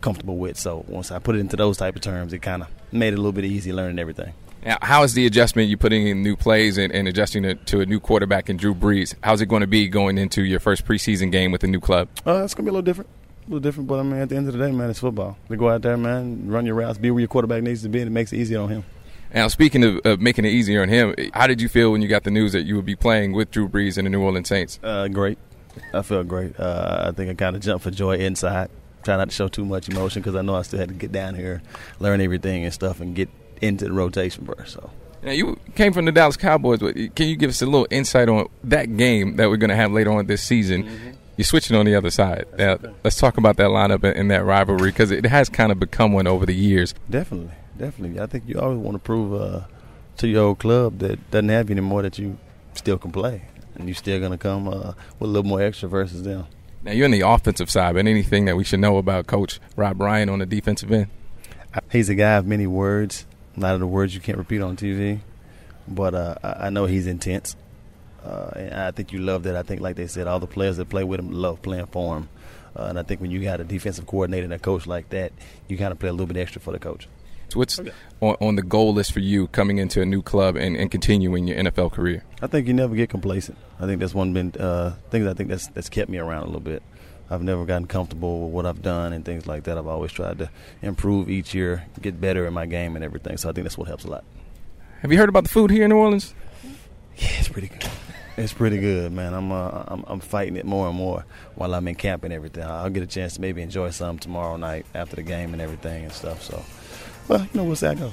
comfortable 0.02 0.36
with. 0.36 0.58
So 0.58 0.84
once 0.88 1.10
I 1.10 1.18
put 1.18 1.36
it 1.36 1.38
into 1.38 1.56
those 1.56 1.78
type 1.78 1.96
of 1.96 2.02
terms, 2.02 2.32
it 2.32 2.40
kind 2.40 2.62
of 2.62 2.68
made 2.92 3.14
it 3.14 3.14
a 3.14 3.16
little 3.16 3.32
bit 3.32 3.44
easy 3.44 3.72
learning 3.72 3.98
everything. 3.98 4.34
Now, 4.64 4.78
how 4.80 5.02
is 5.02 5.14
the 5.14 5.26
adjustment 5.26 5.68
you 5.68 5.76
putting 5.76 6.06
in 6.06 6.22
new 6.22 6.36
plays 6.36 6.78
and, 6.78 6.92
and 6.92 7.08
adjusting 7.08 7.42
to, 7.42 7.54
to, 7.54 7.80
a 7.80 7.86
new 7.86 7.98
quarterback 7.98 8.48
in 8.48 8.56
Drew 8.56 8.74
Brees? 8.74 9.14
How's 9.22 9.40
it 9.40 9.46
going 9.46 9.62
to 9.62 9.66
be 9.66 9.88
going 9.88 10.18
into 10.18 10.44
your 10.44 10.60
first 10.60 10.84
preseason 10.84 11.32
game 11.32 11.50
with 11.50 11.64
a 11.64 11.66
new 11.66 11.80
club? 11.80 12.08
Uh, 12.24 12.44
it's 12.44 12.54
going 12.54 12.64
to 12.64 12.70
be 12.70 12.70
a 12.70 12.72
little 12.72 12.82
different. 12.82 13.10
A 13.40 13.50
little 13.50 13.60
different, 13.60 13.88
but 13.88 13.98
I 13.98 14.04
mean, 14.04 14.20
at 14.20 14.28
the 14.28 14.36
end 14.36 14.46
of 14.46 14.52
the 14.56 14.64
day, 14.64 14.70
man, 14.70 14.88
it's 14.88 15.00
football. 15.00 15.36
They 15.48 15.56
go 15.56 15.68
out 15.68 15.82
there, 15.82 15.96
man, 15.96 16.48
run 16.48 16.64
your 16.64 16.76
routes, 16.76 16.96
be 16.96 17.10
where 17.10 17.18
your 17.18 17.28
quarterback 17.28 17.64
needs 17.64 17.82
to 17.82 17.88
be, 17.88 17.98
and 17.98 18.06
it 18.06 18.12
makes 18.12 18.32
it 18.32 18.36
easier 18.36 18.60
on 18.60 18.68
him. 18.68 18.84
Now, 19.34 19.48
speaking 19.48 19.82
of, 19.82 20.00
of, 20.04 20.20
making 20.20 20.44
it 20.44 20.50
easier 20.50 20.82
on 20.82 20.88
him, 20.88 21.16
how 21.34 21.48
did 21.48 21.60
you 21.60 21.68
feel 21.68 21.90
when 21.90 22.00
you 22.02 22.06
got 22.06 22.22
the 22.22 22.30
news 22.30 22.52
that 22.52 22.62
you 22.62 22.76
would 22.76 22.84
be 22.84 22.94
playing 22.94 23.32
with 23.32 23.50
Drew 23.50 23.68
Brees 23.68 23.96
and 23.98 24.06
the 24.06 24.10
New 24.10 24.20
Orleans 24.20 24.48
Saints? 24.48 24.78
Uh, 24.80 25.08
great. 25.08 25.38
I 25.92 26.02
feel 26.02 26.22
great. 26.22 26.58
Uh, 26.60 27.06
I 27.08 27.12
think 27.12 27.30
I 27.30 27.34
kind 27.34 27.56
of 27.56 27.62
jumped 27.62 27.82
for 27.82 27.90
joy 27.90 28.18
inside. 28.18 28.70
Try 29.02 29.16
not 29.16 29.30
to 29.30 29.34
show 29.34 29.48
too 29.48 29.64
much 29.64 29.88
emotion 29.88 30.22
because 30.22 30.36
I 30.36 30.42
know 30.42 30.54
I 30.54 30.62
still 30.62 30.78
had 30.78 30.88
to 30.88 30.94
get 30.94 31.12
down 31.12 31.34
here, 31.34 31.62
learn 31.98 32.20
everything 32.20 32.64
and 32.64 32.72
stuff, 32.72 33.00
and 33.00 33.14
get 33.14 33.28
into 33.60 33.86
the 33.86 33.92
rotation 33.92 34.46
first. 34.46 34.74
So. 34.74 34.90
Now 35.22 35.32
you 35.32 35.58
came 35.76 35.92
from 35.92 36.04
the 36.04 36.12
Dallas 36.12 36.36
Cowboys, 36.36 36.80
but 36.80 36.94
can 37.14 37.28
you 37.28 37.36
give 37.36 37.50
us 37.50 37.62
a 37.62 37.66
little 37.66 37.86
insight 37.90 38.28
on 38.28 38.48
that 38.64 38.96
game 38.96 39.36
that 39.36 39.48
we're 39.48 39.56
going 39.56 39.70
to 39.70 39.76
have 39.76 39.92
later 39.92 40.10
on 40.10 40.26
this 40.26 40.42
season? 40.42 40.84
Mm-hmm. 40.84 41.10
You're 41.36 41.44
switching 41.44 41.76
on 41.76 41.86
the 41.86 41.94
other 41.94 42.10
side. 42.10 42.46
Now, 42.58 42.72
okay. 42.72 42.92
let's 43.04 43.16
talk 43.16 43.38
about 43.38 43.56
that 43.56 43.68
lineup 43.68 44.04
and, 44.04 44.16
and 44.16 44.30
that 44.30 44.44
rivalry 44.44 44.90
because 44.90 45.10
it 45.10 45.24
has 45.26 45.48
kind 45.48 45.72
of 45.72 45.78
become 45.78 46.12
one 46.12 46.26
over 46.26 46.44
the 46.44 46.54
years. 46.54 46.94
Definitely, 47.08 47.52
definitely. 47.78 48.20
I 48.20 48.26
think 48.26 48.44
you 48.46 48.60
always 48.60 48.78
want 48.78 48.96
to 48.96 48.98
prove 48.98 49.40
uh, 49.40 49.62
to 50.18 50.28
your 50.28 50.44
old 50.44 50.58
club 50.58 50.98
that 50.98 51.30
doesn't 51.30 51.48
have 51.48 51.70
you 51.70 51.74
anymore 51.74 52.02
that 52.02 52.18
you 52.18 52.38
still 52.74 52.98
can 52.98 53.12
play, 53.12 53.42
and 53.76 53.88
you're 53.88 53.94
still 53.94 54.18
going 54.18 54.32
to 54.32 54.38
come 54.38 54.68
uh, 54.68 54.92
with 55.18 55.30
a 55.30 55.32
little 55.32 55.48
more 55.48 55.62
extra 55.62 55.88
versus 55.88 56.24
them. 56.24 56.46
Now 56.84 56.90
you're 56.90 57.04
in 57.04 57.12
the 57.12 57.20
offensive 57.20 57.70
side, 57.70 57.94
but 57.94 58.06
anything 58.06 58.46
that 58.46 58.56
we 58.56 58.64
should 58.64 58.80
know 58.80 58.98
about 58.98 59.28
Coach 59.28 59.60
Rob 59.76 60.00
Ryan 60.00 60.28
on 60.28 60.40
the 60.40 60.46
defensive 60.46 60.90
end? 60.90 61.06
He's 61.92 62.08
a 62.08 62.16
guy 62.16 62.32
of 62.32 62.46
many 62.46 62.66
words. 62.66 63.24
A 63.56 63.60
lot 63.60 63.74
of 63.74 63.80
the 63.80 63.86
words 63.86 64.14
you 64.14 64.20
can't 64.20 64.36
repeat 64.36 64.60
on 64.60 64.76
TV, 64.76 65.20
but 65.86 66.14
uh, 66.14 66.34
I 66.42 66.70
know 66.70 66.86
he's 66.86 67.06
intense. 67.06 67.54
Uh, 68.24 68.50
and 68.56 68.74
I 68.74 68.90
think 68.90 69.12
you 69.12 69.20
love 69.20 69.44
that. 69.44 69.54
I 69.54 69.62
think, 69.62 69.80
like 69.80 69.96
they 69.96 70.06
said, 70.06 70.26
all 70.26 70.40
the 70.40 70.46
players 70.46 70.76
that 70.78 70.88
play 70.88 71.04
with 71.04 71.20
him 71.20 71.30
love 71.30 71.62
playing 71.62 71.86
for 71.86 72.16
him. 72.16 72.28
Uh, 72.74 72.84
and 72.84 72.98
I 72.98 73.02
think 73.02 73.20
when 73.20 73.30
you 73.30 73.42
got 73.42 73.60
a 73.60 73.64
defensive 73.64 74.06
coordinator 74.06 74.44
and 74.44 74.52
a 74.52 74.58
coach 74.58 74.86
like 74.86 75.10
that, 75.10 75.32
you 75.68 75.76
kind 75.76 75.92
of 75.92 75.98
play 75.98 76.08
a 76.08 76.12
little 76.12 76.26
bit 76.26 76.36
extra 76.36 76.60
for 76.60 76.72
the 76.72 76.78
coach. 76.78 77.06
So 77.52 77.58
what's 77.58 77.78
okay. 77.78 77.92
on, 78.22 78.34
on, 78.40 78.56
the 78.56 78.62
goal 78.62 78.94
list 78.94 79.12
for 79.12 79.20
you 79.20 79.46
coming 79.48 79.76
into 79.76 80.00
a 80.00 80.06
new 80.06 80.22
club 80.22 80.56
and, 80.56 80.74
and, 80.74 80.90
continuing 80.90 81.46
your 81.46 81.58
NFL 81.58 81.92
career? 81.92 82.24
I 82.40 82.46
think 82.46 82.66
you 82.66 82.72
never 82.72 82.94
get 82.94 83.10
complacent. 83.10 83.58
I 83.78 83.84
think 83.84 84.00
that's 84.00 84.14
one 84.14 84.32
been 84.32 84.54
uh, 84.58 84.94
things 85.10 85.26
I 85.26 85.34
think 85.34 85.50
that's 85.50 85.66
that's 85.66 85.90
kept 85.90 86.08
me 86.08 86.16
around 86.16 86.44
a 86.44 86.46
little 86.46 86.62
bit. 86.62 86.82
I've 87.28 87.42
never 87.42 87.66
gotten 87.66 87.86
comfortable 87.86 88.44
with 88.44 88.54
what 88.54 88.64
I've 88.64 88.80
done 88.80 89.12
and 89.12 89.22
things 89.22 89.46
like 89.46 89.64
that. 89.64 89.76
I've 89.76 89.86
always 89.86 90.12
tried 90.12 90.38
to 90.38 90.48
improve 90.80 91.28
each 91.28 91.52
year, 91.52 91.84
get 92.00 92.18
better 92.22 92.46
in 92.46 92.54
my 92.54 92.64
game 92.64 92.96
and 92.96 93.04
everything. 93.04 93.36
So 93.36 93.50
I 93.50 93.52
think 93.52 93.66
that's 93.66 93.76
what 93.76 93.86
helps 93.86 94.04
a 94.04 94.08
lot. 94.08 94.24
Have 95.02 95.12
you 95.12 95.18
heard 95.18 95.28
about 95.28 95.42
the 95.42 95.50
food 95.50 95.70
here 95.70 95.84
in 95.84 95.90
New 95.90 95.96
Orleans? 95.96 96.32
Yeah, 97.18 97.28
it's 97.38 97.48
pretty 97.48 97.68
good. 97.68 97.86
It's 98.38 98.54
pretty 98.54 98.78
good, 98.78 99.12
man. 99.12 99.34
I'm, 99.34 99.52
uh, 99.52 99.84
I'm 99.88 100.04
I'm 100.06 100.20
fighting 100.20 100.56
it 100.56 100.64
more 100.64 100.88
and 100.88 100.96
more 100.96 101.26
while 101.54 101.74
I'm 101.74 101.86
in 101.86 101.96
camp 101.96 102.24
and 102.24 102.32
everything. 102.32 102.64
I'll 102.64 102.88
get 102.88 103.02
a 103.02 103.06
chance 103.06 103.34
to 103.34 103.42
maybe 103.42 103.60
enjoy 103.60 103.90
some 103.90 104.18
tomorrow 104.18 104.56
night 104.56 104.86
after 104.94 105.16
the 105.16 105.22
game 105.22 105.52
and 105.52 105.60
everything 105.60 106.04
and 106.04 106.12
stuff. 106.14 106.42
So, 106.42 106.64
well, 107.32 107.42
you 107.42 107.48
know, 107.54 107.64
we'll 107.64 107.76
see 107.76 107.86
how 107.86 107.92
it 107.92 107.98
goes. 107.98 108.12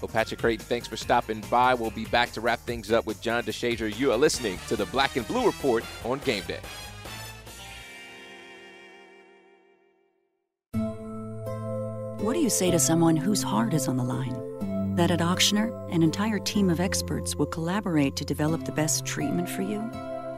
Well, 0.00 0.08
Patrick 0.08 0.40
Crayton, 0.40 0.64
thanks 0.64 0.88
for 0.88 0.96
stopping 0.96 1.42
by. 1.50 1.74
We'll 1.74 1.90
be 1.90 2.06
back 2.06 2.32
to 2.32 2.40
wrap 2.40 2.60
things 2.60 2.90
up 2.90 3.06
with 3.06 3.20
John 3.20 3.42
DeShazier. 3.44 3.96
You 3.98 4.12
are 4.12 4.16
listening 4.16 4.58
to 4.68 4.76
the 4.76 4.86
Black 4.86 5.16
and 5.16 5.26
Blue 5.26 5.44
Report 5.44 5.84
on 6.04 6.20
Game 6.20 6.44
Day. 6.46 6.60
What 12.22 12.34
do 12.34 12.40
you 12.40 12.50
say 12.50 12.70
to 12.70 12.78
someone 12.78 13.16
whose 13.16 13.42
heart 13.42 13.74
is 13.74 13.88
on 13.88 13.96
the 13.96 14.04
line? 14.04 14.50
that 15.00 15.10
at 15.10 15.20
Ochsner, 15.20 15.70
an 15.94 16.02
entire 16.02 16.38
team 16.38 16.68
of 16.68 16.78
experts 16.78 17.34
will 17.34 17.46
collaborate 17.46 18.16
to 18.16 18.24
develop 18.24 18.66
the 18.66 18.72
best 18.72 19.06
treatment 19.06 19.48
for 19.48 19.62
you? 19.62 19.78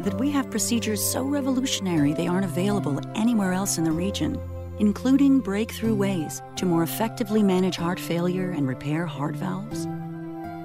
That 0.01 0.17
we 0.21 0.31
have 0.31 0.53
procedures 0.53 1.05
so 1.05 1.25
revolutionary 1.25 2.13
they 2.13 2.29
aren't 2.29 2.45
available 2.45 3.01
anywhere 3.17 3.53
else 3.55 3.77
in 3.77 3.83
the 3.83 3.91
region, 3.91 4.41
including 4.79 5.41
breakthrough 5.41 5.95
ways 5.95 6.43
to 6.57 6.67
more 6.67 6.83
effectively 6.83 7.43
manage 7.43 7.77
heart 7.77 8.01
failure 8.01 8.51
and 8.51 8.67
repair 8.67 9.07
heart 9.07 9.37
valves? 9.37 9.87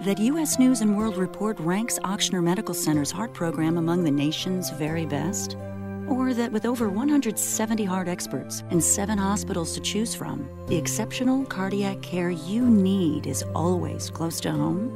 That 0.06 0.20
U.S. 0.20 0.60
News 0.60 0.82
and 0.82 0.98
World 0.98 1.18
Report 1.18 1.60
ranks 1.60 2.00
Ochsner 2.00 2.44
Medical 2.44 2.74
Center's 2.74 3.12
heart 3.12 3.34
program 3.34 3.78
among 3.78 4.04
the 4.04 4.12
nation's 4.12 4.70
very 4.70 5.06
best? 5.06 5.58
Or 6.08 6.34
that 6.34 6.52
with 6.52 6.66
over 6.66 6.88
170 6.88 7.84
heart 7.84 8.08
experts 8.08 8.64
and 8.70 8.82
seven 8.82 9.18
hospitals 9.18 9.74
to 9.74 9.82
choose 9.82 10.16
from, 10.16 10.50
the 10.68 10.78
exceptional 10.78 11.46
cardiac 11.46 12.02
care 12.02 12.30
you 12.30 12.66
need 12.66 13.28
is 13.28 13.44
always 13.54 14.10
close 14.10 14.40
to 14.42 14.52
home? 14.52 14.92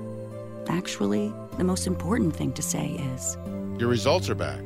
Actually, 0.70 1.34
the 1.58 1.64
most 1.64 1.88
important 1.88 2.36
thing 2.36 2.54
to 2.54 2.62
say 2.62 2.92
is 3.14 3.38
Your 3.78 3.90
results 3.90 4.30
are 4.30 4.36
back. 4.36 4.62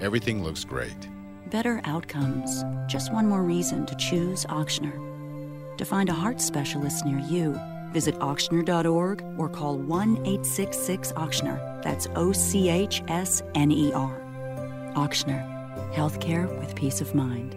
Everything 0.00 0.42
looks 0.42 0.64
great. 0.64 0.96
Better 1.50 1.80
outcomes. 1.84 2.64
Just 2.86 3.12
one 3.12 3.26
more 3.26 3.42
reason 3.42 3.84
to 3.86 3.96
choose 3.96 4.44
Ochsner. 4.46 4.96
To 5.78 5.84
find 5.84 6.08
a 6.08 6.12
heart 6.12 6.40
specialist 6.40 7.04
near 7.04 7.18
you, 7.18 7.58
visit 7.92 8.14
ochsner.org 8.20 9.24
or 9.36 9.48
call 9.48 9.76
1 9.78 10.16
866 10.18 11.12
Ochsner. 11.12 11.82
That's 11.82 12.06
O 12.14 12.30
C 12.32 12.68
H 12.68 13.02
S 13.08 13.42
N 13.54 13.72
E 13.72 13.92
R. 13.92 14.16
Ochsner 14.94 15.60
Healthcare 15.92 16.48
with 16.60 16.76
peace 16.76 17.00
of 17.00 17.14
mind. 17.14 17.56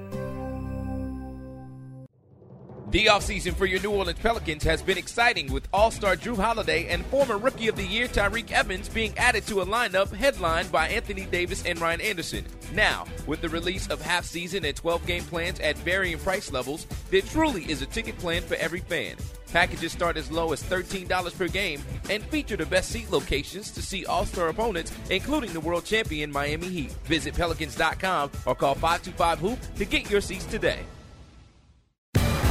The 2.94 3.08
offseason 3.08 3.56
for 3.56 3.66
your 3.66 3.82
New 3.82 3.90
Orleans 3.90 4.20
Pelicans 4.20 4.64
has 4.66 4.84
been 4.84 5.00
exciting 5.00 5.52
with 5.52 5.68
All 5.74 5.90
Star 5.90 6.16
Jrue 6.16 6.38
Holiday 6.38 6.90
and 6.90 7.04
former 7.08 7.40
Rookie 7.40 7.68
of 7.68 7.76
the 7.76 7.84
Year 7.84 8.08
Tyreke 8.08 8.52
Evans 8.52 8.88
being 8.88 9.18
added 9.18 9.48
to 9.48 9.62
a 9.62 9.66
lineup 9.66 10.14
headlined 10.14 10.72
by 10.72 10.90
Anthony 10.90 11.26
Davis 11.26 11.66
and 11.66 11.82
Ryan 11.82 12.02
Anderson. 12.02 12.46
Now, 12.72 13.06
with 13.26 13.42
the 13.42 13.50
release 13.50 13.88
of 13.88 14.00
half 14.00 14.26
season 14.26 14.64
and 14.64 14.76
12 14.76 15.08
game 15.08 15.24
plans 15.24 15.60
at 15.62 15.76
varying 15.80 16.20
price 16.20 16.52
levels, 16.52 16.86
there 17.10 17.22
truly 17.22 17.64
is 17.64 17.82
a 17.82 17.88
ticket 17.88 18.16
plan 18.20 18.44
for 18.44 18.58
every 18.58 18.82
fan. 18.82 19.16
Packages 19.52 19.92
start 19.92 20.16
as 20.16 20.30
low 20.30 20.54
as 20.54 20.62
$13 20.62 21.36
per 21.36 21.48
game 21.48 21.82
and 22.12 22.22
feature 22.26 22.58
the 22.58 22.68
best 22.68 22.92
seat 22.92 23.10
locations 23.10 23.72
to 23.72 23.82
see 23.82 24.06
all 24.06 24.24
star 24.24 24.50
opponents, 24.50 24.92
including 25.10 25.52
the 25.52 25.60
world 25.60 25.84
champion 25.84 26.32
Miami 26.32 26.70
Heat. 26.70 26.92
Visit 27.06 27.34
Pelicans.com 27.34 28.30
or 28.46 28.54
call 28.54 28.76
525 28.76 29.40
Hoop 29.40 29.60
to 29.78 29.86
get 29.86 30.12
your 30.12 30.22
seats 30.22 30.46
today. 30.46 30.82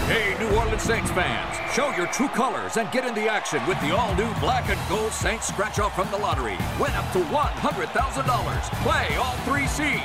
Hey, 0.07 0.37
New 0.41 0.51
Orleans 0.57 0.83
Saints 0.83 1.13
fans, 1.13 1.73
show 1.73 1.91
your 1.97 2.09
true 2.09 2.29
colors 2.29 2.77
and 2.77 2.91
get 2.91 3.07
in 3.07 3.15
the 3.15 3.29
action 3.29 3.65
with 3.69 3.81
the 3.81 3.97
all-new 3.97 4.35
black 4.41 4.69
and 4.69 4.79
gold 4.89 5.13
Saints 5.13 5.47
scratch-off 5.47 5.95
from 5.95 6.11
the 6.11 6.19
lottery. 6.19 6.59
Win 6.81 6.91
up 6.93 7.11
to 7.13 7.21
$100,000. 7.21 8.83
Play 8.83 9.17
all 9.17 9.37
three 9.47 9.69
seeds. 9.69 10.03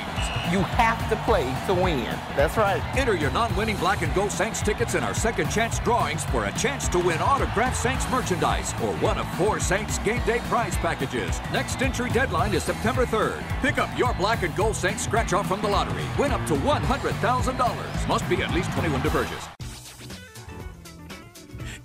You 0.52 0.60
have 0.78 1.10
to 1.10 1.16
play 1.24 1.52
to 1.66 1.74
win. 1.74 2.16
That's 2.36 2.56
right. 2.56 2.80
Enter 2.96 3.16
your 3.16 3.32
non-winning 3.32 3.76
black 3.78 4.02
and 4.02 4.14
gold 4.14 4.30
Saints 4.30 4.62
tickets 4.62 4.94
in 4.94 5.02
our 5.02 5.14
second 5.14 5.50
chance 5.50 5.80
drawings 5.80 6.24
for 6.26 6.44
a 6.44 6.52
chance 6.52 6.88
to 6.90 6.98
win 7.00 7.20
autographed 7.20 7.76
Saints 7.76 8.08
merchandise 8.08 8.72
or 8.74 8.94
one 8.98 9.18
of 9.18 9.28
four 9.34 9.58
Saints 9.58 9.98
game 9.98 10.22
day 10.24 10.38
prize 10.48 10.76
packages. 10.76 11.40
Next 11.52 11.82
entry 11.82 12.08
deadline 12.10 12.54
is 12.54 12.62
September 12.62 13.04
3rd. 13.04 13.42
Pick 13.62 13.78
up 13.78 13.90
your 13.98 14.14
black 14.14 14.44
and 14.44 14.54
gold 14.54 14.76
Saints 14.76 15.02
scratch-off 15.02 15.48
from 15.48 15.60
the 15.60 15.68
lottery. 15.68 16.04
Win 16.18 16.30
up 16.30 16.46
to 16.46 16.54
$100,000. 16.54 18.08
Must 18.08 18.28
be 18.28 18.42
at 18.42 18.54
least 18.54 18.70
21 18.72 19.02
to 19.02 19.10
purchase. 19.10 19.57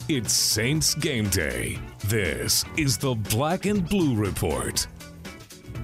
It's 0.10 0.34
Saints 0.34 0.96
game 0.96 1.30
day. 1.30 1.80
This 2.08 2.66
is 2.76 2.98
the 2.98 3.16
Black 3.16 3.66
and 3.66 3.88
Blue 3.88 4.18
Report. 4.18 4.86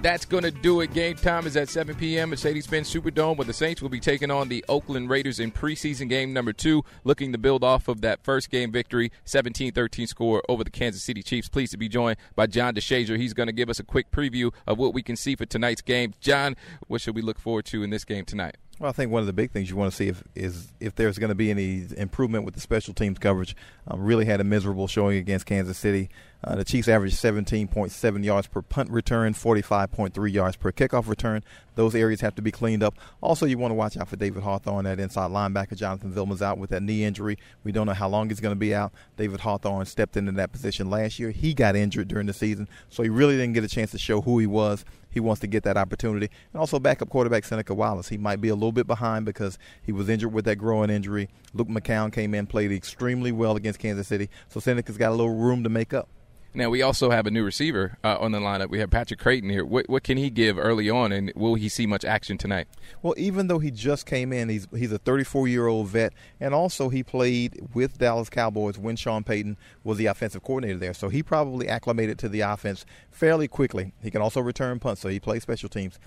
That's 0.02 0.26
going 0.26 0.42
to 0.42 0.50
do 0.50 0.82
it. 0.82 0.92
Game 0.92 1.16
time 1.16 1.46
is 1.46 1.56
at 1.56 1.70
7 1.70 1.96
p.m. 1.96 2.28
Mercedes-Benz 2.28 2.92
Superdome, 2.92 3.38
where 3.38 3.46
the 3.46 3.54
Saints 3.54 3.80
will 3.80 3.88
be 3.88 3.98
taking 3.98 4.30
on 4.30 4.50
the 4.50 4.62
Oakland 4.68 5.08
Raiders 5.08 5.40
in 5.40 5.50
preseason 5.50 6.10
game 6.10 6.34
number 6.34 6.52
two, 6.52 6.84
looking 7.02 7.32
to 7.32 7.38
build 7.38 7.64
off 7.64 7.88
of 7.88 8.02
that 8.02 8.22
first 8.22 8.50
game 8.50 8.70
victory, 8.70 9.10
17-13 9.24 10.06
score 10.06 10.42
over 10.50 10.64
the 10.64 10.70
Kansas 10.70 11.02
City 11.02 11.22
Chiefs. 11.22 11.48
Pleased 11.48 11.72
to 11.72 11.78
be 11.78 11.88
joined 11.88 12.18
by 12.36 12.46
John 12.46 12.74
DeShazier. 12.74 13.16
He's 13.16 13.32
going 13.32 13.46
to 13.46 13.54
give 13.54 13.70
us 13.70 13.78
a 13.78 13.84
quick 13.84 14.10
preview 14.10 14.52
of 14.66 14.76
what 14.76 14.92
we 14.92 15.02
can 15.02 15.16
see 15.16 15.34
for 15.34 15.46
tonight's 15.46 15.80
game. 15.80 16.12
John, 16.20 16.56
what 16.88 17.00
should 17.00 17.14
we 17.14 17.22
look 17.22 17.38
forward 17.38 17.64
to 17.66 17.82
in 17.82 17.88
this 17.88 18.04
game 18.04 18.26
tonight? 18.26 18.56
Well, 18.80 18.88
I 18.88 18.92
think 18.92 19.12
one 19.12 19.20
of 19.20 19.26
the 19.26 19.34
big 19.34 19.50
things 19.50 19.68
you 19.68 19.76
want 19.76 19.92
to 19.92 19.96
see 19.96 20.08
if, 20.08 20.24
is 20.34 20.72
if 20.80 20.94
there's 20.94 21.18
going 21.18 21.28
to 21.28 21.34
be 21.34 21.50
any 21.50 21.84
improvement 21.98 22.46
with 22.46 22.54
the 22.54 22.62
special 22.62 22.94
teams 22.94 23.18
coverage. 23.18 23.54
Um, 23.86 24.00
really 24.00 24.24
had 24.24 24.40
a 24.40 24.44
miserable 24.44 24.88
showing 24.88 25.18
against 25.18 25.44
Kansas 25.44 25.76
City. 25.76 26.08
Uh, 26.42 26.54
the 26.54 26.64
Chiefs 26.64 26.88
averaged 26.88 27.16
17.7 27.16 28.24
yards 28.24 28.46
per 28.46 28.62
punt 28.62 28.88
return, 28.88 29.34
45.3 29.34 30.32
yards 30.32 30.56
per 30.56 30.72
kickoff 30.72 31.08
return. 31.08 31.44
Those 31.74 31.94
areas 31.94 32.22
have 32.22 32.34
to 32.36 32.42
be 32.42 32.50
cleaned 32.50 32.82
up. 32.82 32.94
Also, 33.20 33.44
you 33.44 33.58
want 33.58 33.70
to 33.70 33.74
watch 33.74 33.98
out 33.98 34.08
for 34.08 34.16
David 34.16 34.42
Hawthorne, 34.42 34.86
that 34.86 34.98
inside 34.98 35.30
linebacker. 35.30 35.76
Jonathan 35.76 36.10
Vilma's 36.10 36.40
out 36.40 36.56
with 36.56 36.70
that 36.70 36.82
knee 36.82 37.04
injury. 37.04 37.36
We 37.64 37.72
don't 37.72 37.86
know 37.86 37.92
how 37.92 38.08
long 38.08 38.30
he's 38.30 38.40
going 38.40 38.54
to 38.54 38.58
be 38.58 38.74
out. 38.74 38.92
David 39.18 39.40
Hawthorne 39.40 39.84
stepped 39.84 40.16
into 40.16 40.32
that 40.32 40.52
position 40.52 40.88
last 40.88 41.18
year. 41.18 41.32
He 41.32 41.52
got 41.52 41.76
injured 41.76 42.08
during 42.08 42.26
the 42.26 42.32
season, 42.32 42.66
so 42.88 43.02
he 43.02 43.10
really 43.10 43.36
didn't 43.36 43.52
get 43.52 43.64
a 43.64 43.68
chance 43.68 43.90
to 43.90 43.98
show 43.98 44.22
who 44.22 44.38
he 44.38 44.46
was. 44.46 44.86
He 45.10 45.20
wants 45.20 45.40
to 45.40 45.46
get 45.46 45.64
that 45.64 45.76
opportunity. 45.76 46.30
And 46.52 46.60
also, 46.60 46.78
backup 46.78 47.08
quarterback 47.08 47.44
Seneca 47.44 47.74
Wallace. 47.74 48.08
He 48.08 48.18
might 48.18 48.40
be 48.40 48.48
a 48.48 48.54
little 48.54 48.72
bit 48.72 48.86
behind 48.86 49.24
because 49.24 49.58
he 49.82 49.92
was 49.92 50.08
injured 50.08 50.32
with 50.32 50.44
that 50.44 50.56
growing 50.56 50.90
injury. 50.90 51.28
Luke 51.52 51.68
McCown 51.68 52.12
came 52.12 52.34
in, 52.34 52.46
played 52.46 52.72
extremely 52.72 53.32
well 53.32 53.56
against 53.56 53.78
Kansas 53.78 54.08
City, 54.08 54.30
so 54.48 54.60
Seneca's 54.60 54.96
got 54.96 55.10
a 55.10 55.16
little 55.16 55.34
room 55.34 55.64
to 55.64 55.68
make 55.68 55.92
up. 55.92 56.08
Now 56.52 56.68
we 56.68 56.82
also 56.82 57.10
have 57.10 57.28
a 57.28 57.30
new 57.30 57.44
receiver 57.44 57.96
uh, 58.02 58.16
on 58.18 58.32
the 58.32 58.40
lineup. 58.40 58.70
We 58.70 58.80
have 58.80 58.90
Patrick 58.90 59.20
Crayton 59.20 59.50
here. 59.50 59.64
What, 59.64 59.88
what 59.88 60.02
can 60.02 60.16
he 60.16 60.30
give 60.30 60.58
early 60.58 60.90
on, 60.90 61.12
and 61.12 61.32
will 61.36 61.54
he 61.54 61.68
see 61.68 61.86
much 61.86 62.04
action 62.04 62.38
tonight? 62.38 62.66
Well, 63.02 63.14
even 63.16 63.46
though 63.46 63.60
he 63.60 63.70
just 63.70 64.04
came 64.04 64.32
in, 64.32 64.48
he's 64.48 64.66
he's 64.74 64.90
a 64.90 64.98
34 64.98 65.46
year 65.46 65.68
old 65.68 65.86
vet, 65.88 66.12
and 66.40 66.52
also 66.52 66.88
he 66.88 67.04
played 67.04 67.68
with 67.72 67.98
Dallas 67.98 68.28
Cowboys 68.28 68.78
when 68.78 68.96
Sean 68.96 69.22
Payton 69.22 69.58
was 69.84 69.96
the 69.96 70.06
offensive 70.06 70.42
coordinator 70.42 70.78
there. 70.78 70.94
So 70.94 71.08
he 71.08 71.22
probably 71.22 71.68
acclimated 71.68 72.18
to 72.20 72.28
the 72.28 72.40
offense 72.40 72.84
fairly 73.12 73.46
quickly. 73.46 73.92
He 74.02 74.10
can 74.10 74.20
also 74.20 74.40
return 74.40 74.80
punts, 74.80 75.02
so 75.02 75.08
he 75.08 75.20
plays 75.20 75.42
special 75.42 75.68
teams. 75.68 76.00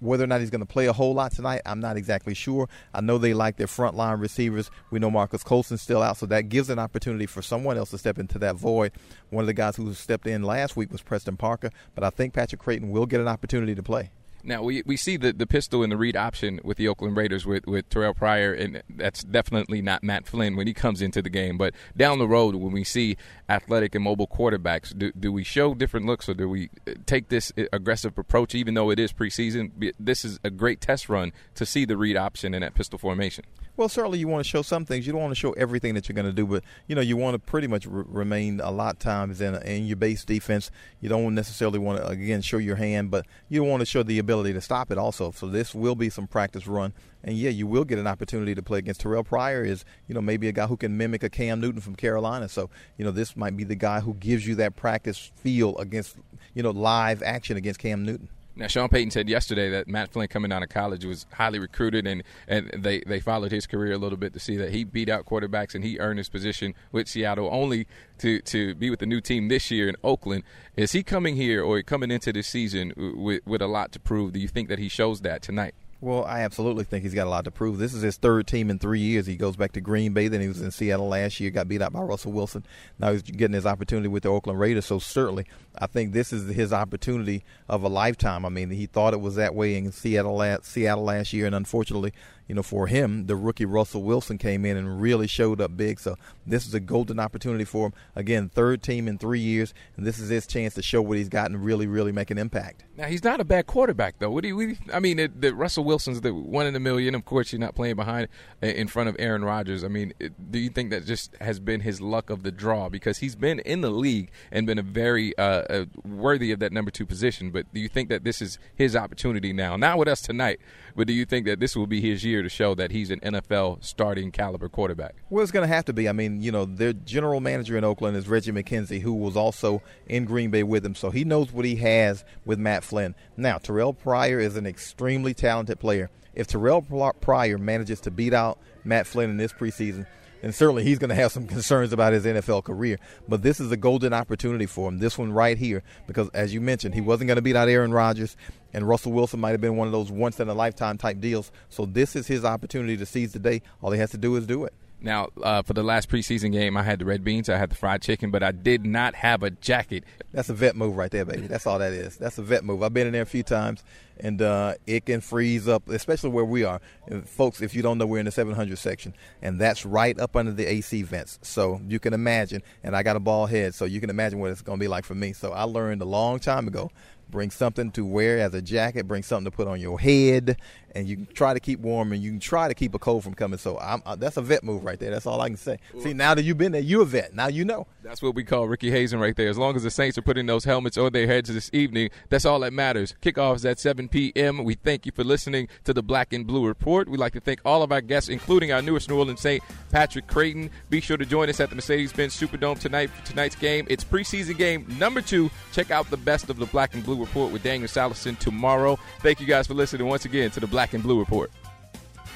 Whether 0.00 0.24
or 0.24 0.26
not 0.26 0.40
he's 0.40 0.50
going 0.50 0.60
to 0.60 0.66
play 0.66 0.86
a 0.86 0.92
whole 0.92 1.14
lot 1.14 1.32
tonight, 1.32 1.60
I'm 1.64 1.80
not 1.80 1.96
exactly 1.96 2.34
sure. 2.34 2.68
I 2.92 3.00
know 3.00 3.18
they 3.18 3.34
like 3.34 3.56
their 3.56 3.66
frontline 3.66 4.20
receivers. 4.20 4.70
We 4.90 4.98
know 4.98 5.10
Marques 5.10 5.42
Colston's 5.42 5.82
still 5.82 6.02
out, 6.02 6.16
so 6.16 6.26
that 6.26 6.48
gives 6.48 6.70
an 6.70 6.78
opportunity 6.78 7.26
for 7.26 7.42
someone 7.42 7.76
else 7.76 7.90
to 7.90 7.98
step 7.98 8.18
into 8.18 8.38
that 8.38 8.56
void. 8.56 8.92
One 9.28 9.42
of 9.42 9.46
the 9.46 9.54
guys 9.54 9.76
who 9.76 9.92
stepped 9.94 10.26
in 10.26 10.42
last 10.42 10.76
week 10.76 10.90
was 10.90 11.02
Preston 11.02 11.36
Parker, 11.36 11.70
but 11.94 12.02
I 12.02 12.10
think 12.10 12.34
Patrick 12.34 12.60
Crayton 12.60 12.90
will 12.90 13.06
get 13.06 13.20
an 13.20 13.28
opportunity 13.28 13.74
to 13.74 13.82
play. 13.82 14.10
Now 14.42 14.62
we 14.62 14.82
we 14.86 14.96
see 14.96 15.16
the, 15.16 15.32
the 15.32 15.46
pistol 15.46 15.82
and 15.82 15.92
the 15.92 15.96
read 15.96 16.16
option 16.16 16.60
with 16.64 16.76
the 16.76 16.88
Oakland 16.88 17.16
Raiders 17.16 17.46
with, 17.46 17.66
with 17.66 17.88
Terrell 17.88 18.14
Pryor, 18.14 18.52
and 18.52 18.82
that's 18.88 19.22
definitely 19.22 19.82
not 19.82 20.02
Matt 20.02 20.26
Flynn 20.26 20.56
when 20.56 20.66
he 20.66 20.74
comes 20.74 21.02
into 21.02 21.22
the 21.22 21.30
game. 21.30 21.58
But 21.58 21.74
down 21.96 22.18
the 22.18 22.28
road, 22.28 22.54
when 22.54 22.72
we 22.72 22.84
see 22.84 23.16
athletic 23.48 23.94
and 23.94 24.04
mobile 24.04 24.26
quarterbacks, 24.26 24.96
do, 24.96 25.12
do 25.12 25.32
we 25.32 25.44
show 25.44 25.74
different 25.74 26.06
looks, 26.06 26.28
or 26.28 26.34
do 26.34 26.48
we 26.48 26.70
uh, 26.86 26.92
take 27.06 27.28
this 27.28 27.52
aggressive 27.72 28.16
approach, 28.16 28.54
even 28.54 28.74
though 28.74 28.90
it 28.90 28.98
is 28.98 29.12
preseason? 29.12 29.92
This 29.98 30.24
is 30.24 30.38
a 30.42 30.50
great 30.50 30.80
test 30.80 31.08
run 31.08 31.32
to 31.54 31.66
see 31.66 31.84
the 31.84 31.96
read 31.96 32.16
option 32.16 32.54
in 32.54 32.62
that 32.62 32.74
pistol 32.74 32.98
formation. 32.98 33.44
Well, 33.80 33.88
certainly 33.88 34.18
you 34.18 34.28
want 34.28 34.44
to 34.44 34.48
show 34.48 34.60
some 34.60 34.84
things. 34.84 35.06
You 35.06 35.14
don't 35.14 35.22
want 35.22 35.30
to 35.30 35.40
show 35.40 35.52
everything 35.52 35.94
that 35.94 36.06
you're 36.06 36.14
going 36.14 36.26
to 36.26 36.34
do, 36.34 36.46
but 36.46 36.62
you 36.86 36.94
know 36.94 37.00
you 37.00 37.16
want 37.16 37.32
to 37.32 37.38
pretty 37.38 37.66
much 37.66 37.86
r- 37.86 38.04
remain 38.08 38.60
a 38.60 38.70
lot 38.70 38.96
of 38.96 38.98
times 38.98 39.40
in, 39.40 39.54
in 39.62 39.86
your 39.86 39.96
base 39.96 40.22
defense. 40.22 40.70
You 41.00 41.08
don't 41.08 41.34
necessarily 41.34 41.78
want 41.78 41.98
to 41.98 42.06
again 42.06 42.42
show 42.42 42.58
your 42.58 42.76
hand, 42.76 43.10
but 43.10 43.24
you 43.48 43.64
want 43.64 43.80
to 43.80 43.86
show 43.86 44.02
the 44.02 44.18
ability 44.18 44.52
to 44.52 44.60
stop 44.60 44.90
it 44.90 44.98
also. 44.98 45.30
So 45.30 45.46
this 45.46 45.74
will 45.74 45.94
be 45.94 46.10
some 46.10 46.26
practice 46.26 46.66
run, 46.66 46.92
and 47.24 47.38
yeah, 47.38 47.48
you 47.48 47.66
will 47.66 47.84
get 47.84 47.98
an 47.98 48.06
opportunity 48.06 48.54
to 48.54 48.62
play 48.62 48.80
against 48.80 49.00
Terrell 49.00 49.24
Pryor. 49.24 49.64
Is 49.64 49.86
you 50.06 50.14
know 50.14 50.20
maybe 50.20 50.46
a 50.46 50.52
guy 50.52 50.66
who 50.66 50.76
can 50.76 50.98
mimic 50.98 51.22
a 51.22 51.30
Cam 51.30 51.58
Newton 51.58 51.80
from 51.80 51.96
Carolina. 51.96 52.50
So 52.50 52.68
you 52.98 53.06
know 53.06 53.12
this 53.12 53.34
might 53.34 53.56
be 53.56 53.64
the 53.64 53.76
guy 53.76 54.00
who 54.00 54.12
gives 54.12 54.46
you 54.46 54.56
that 54.56 54.76
practice 54.76 55.32
feel 55.36 55.74
against 55.78 56.16
you 56.52 56.62
know 56.62 56.70
live 56.70 57.22
action 57.22 57.56
against 57.56 57.80
Cam 57.80 58.04
Newton. 58.04 58.28
Now, 58.60 58.66
Sean 58.66 58.90
Payton 58.90 59.12
said 59.12 59.26
yesterday 59.26 59.70
that 59.70 59.88
Matt 59.88 60.12
Flynn 60.12 60.28
coming 60.28 60.52
out 60.52 60.62
of 60.62 60.68
college 60.68 61.06
was 61.06 61.24
highly 61.32 61.58
recruited, 61.58 62.06
and, 62.06 62.22
and 62.46 62.70
they, 62.76 63.00
they 63.06 63.18
followed 63.18 63.52
his 63.52 63.66
career 63.66 63.92
a 63.92 63.96
little 63.96 64.18
bit 64.18 64.34
to 64.34 64.38
see 64.38 64.58
that 64.58 64.70
he 64.70 64.84
beat 64.84 65.08
out 65.08 65.24
quarterbacks 65.24 65.74
and 65.74 65.82
he 65.82 65.98
earned 65.98 66.18
his 66.18 66.28
position 66.28 66.74
with 66.92 67.08
Seattle 67.08 67.48
only 67.50 67.86
to, 68.18 68.42
to 68.42 68.74
be 68.74 68.90
with 68.90 68.98
the 68.98 69.06
new 69.06 69.22
team 69.22 69.48
this 69.48 69.70
year 69.70 69.88
in 69.88 69.96
Oakland. 70.04 70.44
Is 70.76 70.92
he 70.92 71.02
coming 71.02 71.36
here 71.36 71.64
or 71.64 71.80
coming 71.82 72.10
into 72.10 72.34
this 72.34 72.48
season 72.48 72.92
with, 73.16 73.40
with 73.46 73.62
a 73.62 73.66
lot 73.66 73.92
to 73.92 73.98
prove? 73.98 74.34
Do 74.34 74.38
you 74.38 74.48
think 74.48 74.68
that 74.68 74.78
he 74.78 74.90
shows 74.90 75.22
that 75.22 75.40
tonight? 75.40 75.74
Well, 76.02 76.24
I 76.24 76.40
absolutely 76.40 76.84
think 76.84 77.02
he's 77.02 77.12
got 77.12 77.26
a 77.26 77.30
lot 77.30 77.44
to 77.44 77.50
prove. 77.50 77.76
This 77.76 77.92
is 77.92 78.00
his 78.00 78.16
third 78.16 78.46
team 78.46 78.70
in 78.70 78.78
three 78.78 79.00
years. 79.00 79.26
He 79.26 79.36
goes 79.36 79.54
back 79.54 79.72
to 79.72 79.82
Green 79.82 80.14
Bay, 80.14 80.28
then 80.28 80.40
he 80.40 80.48
was 80.48 80.62
in 80.62 80.70
Seattle 80.70 81.08
last 81.08 81.38
year, 81.40 81.50
got 81.50 81.68
beat 81.68 81.82
out 81.82 81.92
by 81.92 82.00
Russell 82.00 82.32
Wilson. 82.32 82.64
Now 82.98 83.12
he's 83.12 83.20
getting 83.20 83.52
his 83.52 83.66
opportunity 83.66 84.08
with 84.08 84.22
the 84.22 84.30
Oakland 84.30 84.58
Raiders. 84.58 84.86
So 84.86 84.98
certainly, 84.98 85.44
I 85.78 85.86
think 85.86 86.12
this 86.14 86.32
is 86.32 86.48
his 86.54 86.72
opportunity 86.72 87.44
of 87.68 87.82
a 87.82 87.88
lifetime. 87.88 88.46
I 88.46 88.48
mean, 88.48 88.70
he 88.70 88.86
thought 88.86 89.12
it 89.12 89.20
was 89.20 89.34
that 89.34 89.54
way 89.54 89.76
in 89.76 89.92
Seattle 89.92 90.36
last, 90.36 90.64
Seattle 90.64 91.04
last 91.04 91.34
year, 91.34 91.44
and 91.44 91.54
unfortunately, 91.54 92.14
you 92.50 92.54
know, 92.54 92.64
for 92.64 92.88
him, 92.88 93.26
the 93.26 93.36
rookie 93.36 93.64
Russell 93.64 94.02
Wilson 94.02 94.36
came 94.36 94.64
in 94.64 94.76
and 94.76 95.00
really 95.00 95.28
showed 95.28 95.60
up 95.60 95.76
big. 95.76 96.00
So 96.00 96.16
this 96.44 96.66
is 96.66 96.74
a 96.74 96.80
golden 96.80 97.20
opportunity 97.20 97.64
for 97.64 97.86
him. 97.86 97.92
Again, 98.16 98.48
third 98.48 98.82
team 98.82 99.06
in 99.06 99.18
three 99.18 99.38
years, 99.38 99.72
and 99.96 100.04
this 100.04 100.18
is 100.18 100.30
his 100.30 100.48
chance 100.48 100.74
to 100.74 100.82
show 100.82 101.00
what 101.00 101.16
he's 101.16 101.28
got 101.28 101.52
and 101.52 101.64
really, 101.64 101.86
really 101.86 102.10
make 102.10 102.28
an 102.28 102.38
impact. 102.38 102.82
Now 102.96 103.06
he's 103.06 103.22
not 103.22 103.38
a 103.38 103.44
bad 103.44 103.68
quarterback, 103.68 104.18
though. 104.18 104.32
What 104.32 104.42
do 104.42 104.48
you? 104.48 104.76
I 104.92 104.98
mean, 104.98 105.18
the, 105.18 105.28
the 105.28 105.54
Russell 105.54 105.84
Wilson's 105.84 106.22
the 106.22 106.34
one 106.34 106.66
in 106.66 106.74
a 106.74 106.80
million. 106.80 107.14
Of 107.14 107.24
course, 107.24 107.52
you're 107.52 107.60
not 107.60 107.76
playing 107.76 107.94
behind 107.94 108.26
in 108.60 108.88
front 108.88 109.08
of 109.08 109.14
Aaron 109.20 109.44
Rodgers. 109.44 109.84
I 109.84 109.88
mean, 109.88 110.12
do 110.50 110.58
you 110.58 110.70
think 110.70 110.90
that 110.90 111.06
just 111.06 111.36
has 111.40 111.60
been 111.60 111.82
his 111.82 112.00
luck 112.00 112.30
of 112.30 112.42
the 112.42 112.50
draw 112.50 112.88
because 112.88 113.18
he's 113.18 113.36
been 113.36 113.60
in 113.60 113.80
the 113.80 113.90
league 113.90 114.28
and 114.50 114.66
been 114.66 114.80
a 114.80 114.82
very 114.82 115.38
uh, 115.38 115.42
uh, 115.70 115.84
worthy 116.04 116.50
of 116.50 116.58
that 116.58 116.72
number 116.72 116.90
two 116.90 117.06
position? 117.06 117.52
But 117.52 117.72
do 117.72 117.78
you 117.78 117.88
think 117.88 118.08
that 118.08 118.24
this 118.24 118.42
is 118.42 118.58
his 118.74 118.96
opportunity 118.96 119.52
now? 119.52 119.76
Not 119.76 119.98
with 119.98 120.08
us 120.08 120.20
tonight, 120.20 120.58
but 120.96 121.06
do 121.06 121.12
you 121.12 121.24
think 121.24 121.46
that 121.46 121.60
this 121.60 121.76
will 121.76 121.86
be 121.86 122.00
his 122.00 122.24
year 122.24 122.39
to 122.42 122.48
show 122.48 122.74
that 122.74 122.90
he's 122.90 123.10
an 123.10 123.20
NFL 123.20 123.84
starting 123.84 124.30
caliber 124.30 124.68
quarterback? 124.68 125.14
Well, 125.28 125.42
it's 125.42 125.52
going 125.52 125.68
to 125.68 125.74
have 125.74 125.84
to 125.86 125.92
be. 125.92 126.08
I 126.08 126.12
mean, 126.12 126.42
you 126.42 126.52
know, 126.52 126.64
their 126.64 126.92
general 126.92 127.40
manager 127.40 127.76
in 127.76 127.84
Oakland 127.84 128.16
is 128.16 128.28
Reggie 128.28 128.52
McKenzie, 128.52 129.00
who 129.00 129.14
was 129.14 129.36
also 129.36 129.82
in 130.06 130.24
Green 130.24 130.50
Bay 130.50 130.62
with 130.62 130.84
him, 130.84 130.94
so 130.94 131.10
he 131.10 131.24
knows 131.24 131.52
what 131.52 131.64
he 131.64 131.76
has 131.76 132.24
with 132.44 132.58
Matt 132.58 132.84
Flynn. 132.84 133.14
Now, 133.36 133.58
Terrell 133.58 133.92
Pryor 133.92 134.40
is 134.40 134.56
an 134.56 134.66
extremely 134.66 135.34
talented 135.34 135.80
player. 135.80 136.10
If 136.34 136.46
Terrell 136.46 136.82
Pryor 136.82 137.58
manages 137.58 138.00
to 138.02 138.10
beat 138.10 138.32
out 138.32 138.58
Matt 138.84 139.06
Flynn 139.06 139.30
in 139.30 139.36
this 139.36 139.52
preseason, 139.52 140.06
and 140.42 140.54
certainly 140.54 140.84
he's 140.84 140.98
going 140.98 141.10
to 141.10 141.14
have 141.14 141.32
some 141.32 141.46
concerns 141.46 141.92
about 141.92 142.12
his 142.12 142.24
NFL 142.24 142.64
career. 142.64 142.98
But 143.28 143.42
this 143.42 143.60
is 143.60 143.70
a 143.70 143.76
golden 143.76 144.12
opportunity 144.12 144.66
for 144.66 144.88
him. 144.88 144.98
This 144.98 145.18
one 145.18 145.32
right 145.32 145.58
here, 145.58 145.82
because 146.06 146.28
as 146.30 146.54
you 146.54 146.60
mentioned, 146.60 146.94
he 146.94 147.00
wasn't 147.00 147.28
going 147.28 147.36
to 147.36 147.42
beat 147.42 147.56
out 147.56 147.68
Aaron 147.68 147.92
Rodgers, 147.92 148.36
and 148.72 148.88
Russell 148.88 149.12
Wilson 149.12 149.40
might 149.40 149.50
have 149.50 149.60
been 149.60 149.76
one 149.76 149.88
of 149.88 149.92
those 149.92 150.10
once 150.10 150.40
in 150.40 150.48
a 150.48 150.54
lifetime 150.54 150.98
type 150.98 151.20
deals. 151.20 151.50
So 151.68 151.86
this 151.86 152.16
is 152.16 152.26
his 152.26 152.44
opportunity 152.44 152.96
to 152.96 153.06
seize 153.06 153.32
the 153.32 153.38
day. 153.38 153.62
All 153.82 153.90
he 153.90 153.98
has 153.98 154.10
to 154.10 154.18
do 154.18 154.36
is 154.36 154.46
do 154.46 154.64
it. 154.64 154.72
Now, 155.02 155.28
uh, 155.42 155.62
for 155.62 155.72
the 155.72 155.82
last 155.82 156.10
preseason 156.10 156.52
game, 156.52 156.76
I 156.76 156.82
had 156.82 156.98
the 156.98 157.06
red 157.06 157.24
beans, 157.24 157.48
I 157.48 157.56
had 157.56 157.70
the 157.70 157.74
fried 157.74 158.02
chicken, 158.02 158.30
but 158.30 158.42
I 158.42 158.52
did 158.52 158.84
not 158.84 159.14
have 159.14 159.42
a 159.42 159.50
jacket. 159.50 160.04
That's 160.32 160.50
a 160.50 160.54
vet 160.54 160.76
move 160.76 160.96
right 160.96 161.10
there, 161.10 161.24
baby. 161.24 161.46
That's 161.46 161.66
all 161.66 161.78
that 161.78 161.92
is. 161.92 162.16
That's 162.16 162.36
a 162.36 162.42
vet 162.42 162.64
move. 162.64 162.82
I've 162.82 162.92
been 162.92 163.06
in 163.06 163.14
there 163.14 163.22
a 163.22 163.26
few 163.26 163.42
times, 163.42 163.82
and 164.18 164.42
uh, 164.42 164.74
it 164.86 165.06
can 165.06 165.22
freeze 165.22 165.66
up, 165.68 165.88
especially 165.88 166.30
where 166.30 166.44
we 166.44 166.64
are. 166.64 166.82
And 167.06 167.26
folks, 167.26 167.62
if 167.62 167.74
you 167.74 167.82
don't 167.82 167.96
know, 167.96 168.06
we're 168.06 168.18
in 168.18 168.26
the 168.26 168.30
700 168.30 168.76
section, 168.76 169.14
and 169.40 169.58
that's 169.58 169.86
right 169.86 170.18
up 170.20 170.36
under 170.36 170.52
the 170.52 170.66
AC 170.66 171.02
vents. 171.02 171.38
So 171.40 171.80
you 171.88 171.98
can 171.98 172.12
imagine, 172.12 172.62
and 172.84 172.94
I 172.94 173.02
got 173.02 173.16
a 173.16 173.20
bald 173.20 173.50
head, 173.50 173.74
so 173.74 173.86
you 173.86 174.00
can 174.00 174.10
imagine 174.10 174.38
what 174.38 174.50
it's 174.50 174.62
going 174.62 174.78
to 174.78 174.82
be 174.82 174.88
like 174.88 175.06
for 175.06 175.14
me. 175.14 175.32
So 175.32 175.52
I 175.52 175.62
learned 175.62 176.02
a 176.02 176.06
long 176.06 176.38
time 176.38 176.68
ago 176.68 176.90
bring 177.30 177.50
something 177.50 177.90
to 177.92 178.04
wear 178.04 178.38
as 178.38 178.54
a 178.54 178.62
jacket, 178.62 179.06
bring 179.06 179.22
something 179.22 179.50
to 179.50 179.56
put 179.56 179.68
on 179.68 179.80
your 179.80 179.98
head, 180.00 180.56
and 180.94 181.08
you 181.08 181.16
can 181.16 181.26
try 181.26 181.54
to 181.54 181.60
keep 181.60 181.80
warm 181.80 182.12
and 182.12 182.22
you 182.22 182.30
can 182.30 182.40
try 182.40 182.68
to 182.68 182.74
keep 182.74 182.94
a 182.94 182.98
cold 182.98 183.24
from 183.24 183.34
coming. 183.34 183.58
So 183.58 183.76
uh, 183.76 184.16
that's 184.16 184.36
a 184.36 184.42
vet 184.42 184.64
move 184.64 184.84
right 184.84 184.98
there. 184.98 185.10
That's 185.10 185.26
all 185.26 185.40
I 185.40 185.48
can 185.48 185.56
say. 185.56 185.78
See, 186.00 186.12
now 186.12 186.34
that 186.34 186.42
you've 186.42 186.58
been 186.58 186.72
there, 186.72 186.80
you're 186.80 187.02
a 187.02 187.06
vet. 187.06 187.34
Now 187.34 187.48
you 187.48 187.64
know. 187.64 187.86
That's 188.02 188.22
what 188.22 188.34
we 188.34 188.44
call 188.44 188.66
rookie 188.66 188.90
hazing 188.90 189.20
right 189.20 189.36
there. 189.36 189.48
As 189.48 189.58
long 189.58 189.76
as 189.76 189.82
the 189.82 189.90
Saints 189.90 190.18
are 190.18 190.22
putting 190.22 190.46
those 190.46 190.64
helmets 190.64 190.98
on 190.98 191.12
their 191.12 191.26
heads 191.26 191.52
this 191.52 191.70
evening, 191.72 192.10
that's 192.28 192.44
all 192.44 192.60
that 192.60 192.72
matters. 192.72 193.14
Kickoff 193.22 193.56
is 193.56 193.66
at 193.66 193.78
7 193.78 194.08
p.m. 194.08 194.64
We 194.64 194.74
thank 194.74 195.06
you 195.06 195.12
for 195.12 195.22
listening 195.24 195.68
to 195.84 195.92
the 195.92 196.02
Black 196.02 196.32
and 196.32 196.46
Blue 196.46 196.66
Report. 196.66 197.08
We'd 197.08 197.20
like 197.20 197.34
to 197.34 197.40
thank 197.40 197.60
all 197.64 197.82
of 197.82 197.92
our 197.92 198.00
guests, 198.00 198.28
including 198.28 198.72
our 198.72 198.82
newest 198.82 199.08
New 199.08 199.18
Orleans 199.18 199.40
Saint, 199.40 199.62
Patrick 199.90 200.26
Crayton. 200.26 200.70
Be 200.88 201.00
sure 201.00 201.16
to 201.16 201.26
join 201.26 201.48
us 201.48 201.60
at 201.60 201.70
the 201.70 201.76
Mercedes-Benz 201.76 202.38
Superdome 202.38 202.78
tonight 202.78 203.10
for 203.10 203.24
tonight's 203.24 203.56
game. 203.56 203.86
It's 203.88 204.04
preseason 204.04 204.56
game 204.56 204.86
number 204.98 205.20
two. 205.20 205.50
Check 205.72 205.90
out 205.90 206.10
the 206.10 206.16
best 206.16 206.50
of 206.50 206.58
the 206.58 206.66
Black 206.66 206.94
and 206.94 207.04
Blue 207.04 207.19
Report 207.20 207.52
with 207.52 207.62
Daniel 207.62 207.88
Sallerson 207.88 208.38
tomorrow. 208.38 208.98
Thank 209.20 209.40
you 209.40 209.46
guys 209.46 209.66
for 209.66 209.74
listening 209.74 210.06
once 210.06 210.24
again 210.24 210.50
to 210.52 210.60
the 210.60 210.66
Black 210.66 210.94
and 210.94 211.02
Blue 211.02 211.18
Report. 211.18 211.50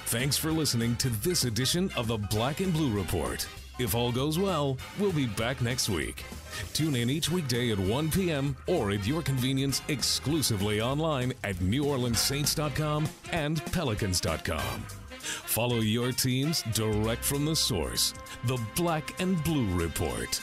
Thanks 0.06 0.36
for 0.36 0.52
listening 0.52 0.96
to 0.96 1.08
this 1.08 1.44
edition 1.44 1.90
of 1.96 2.06
the 2.06 2.18
Black 2.18 2.60
and 2.60 2.72
Blue 2.72 2.92
Report. 2.94 3.46
If 3.78 3.94
all 3.94 4.12
goes 4.12 4.38
well, 4.38 4.78
we'll 5.00 5.12
be 5.12 5.26
back 5.26 5.60
next 5.60 5.88
week. 5.88 6.24
Tune 6.72 6.94
in 6.94 7.10
each 7.10 7.30
weekday 7.30 7.72
at 7.72 7.78
1 7.78 8.10
p.m. 8.10 8.56
or 8.68 8.92
at 8.92 9.04
your 9.04 9.22
convenience 9.22 9.82
exclusively 9.88 10.80
online 10.80 11.32
at 11.42 11.56
NewOrleansSaints.com 11.56 13.08
and 13.32 13.64
Pelicans.com. 13.72 14.86
Follow 15.18 15.78
your 15.78 16.12
teams 16.12 16.62
direct 16.74 17.24
from 17.24 17.44
the 17.44 17.56
source, 17.56 18.14
the 18.44 18.58
Black 18.76 19.20
and 19.20 19.42
Blue 19.42 19.74
Report. 19.74 20.40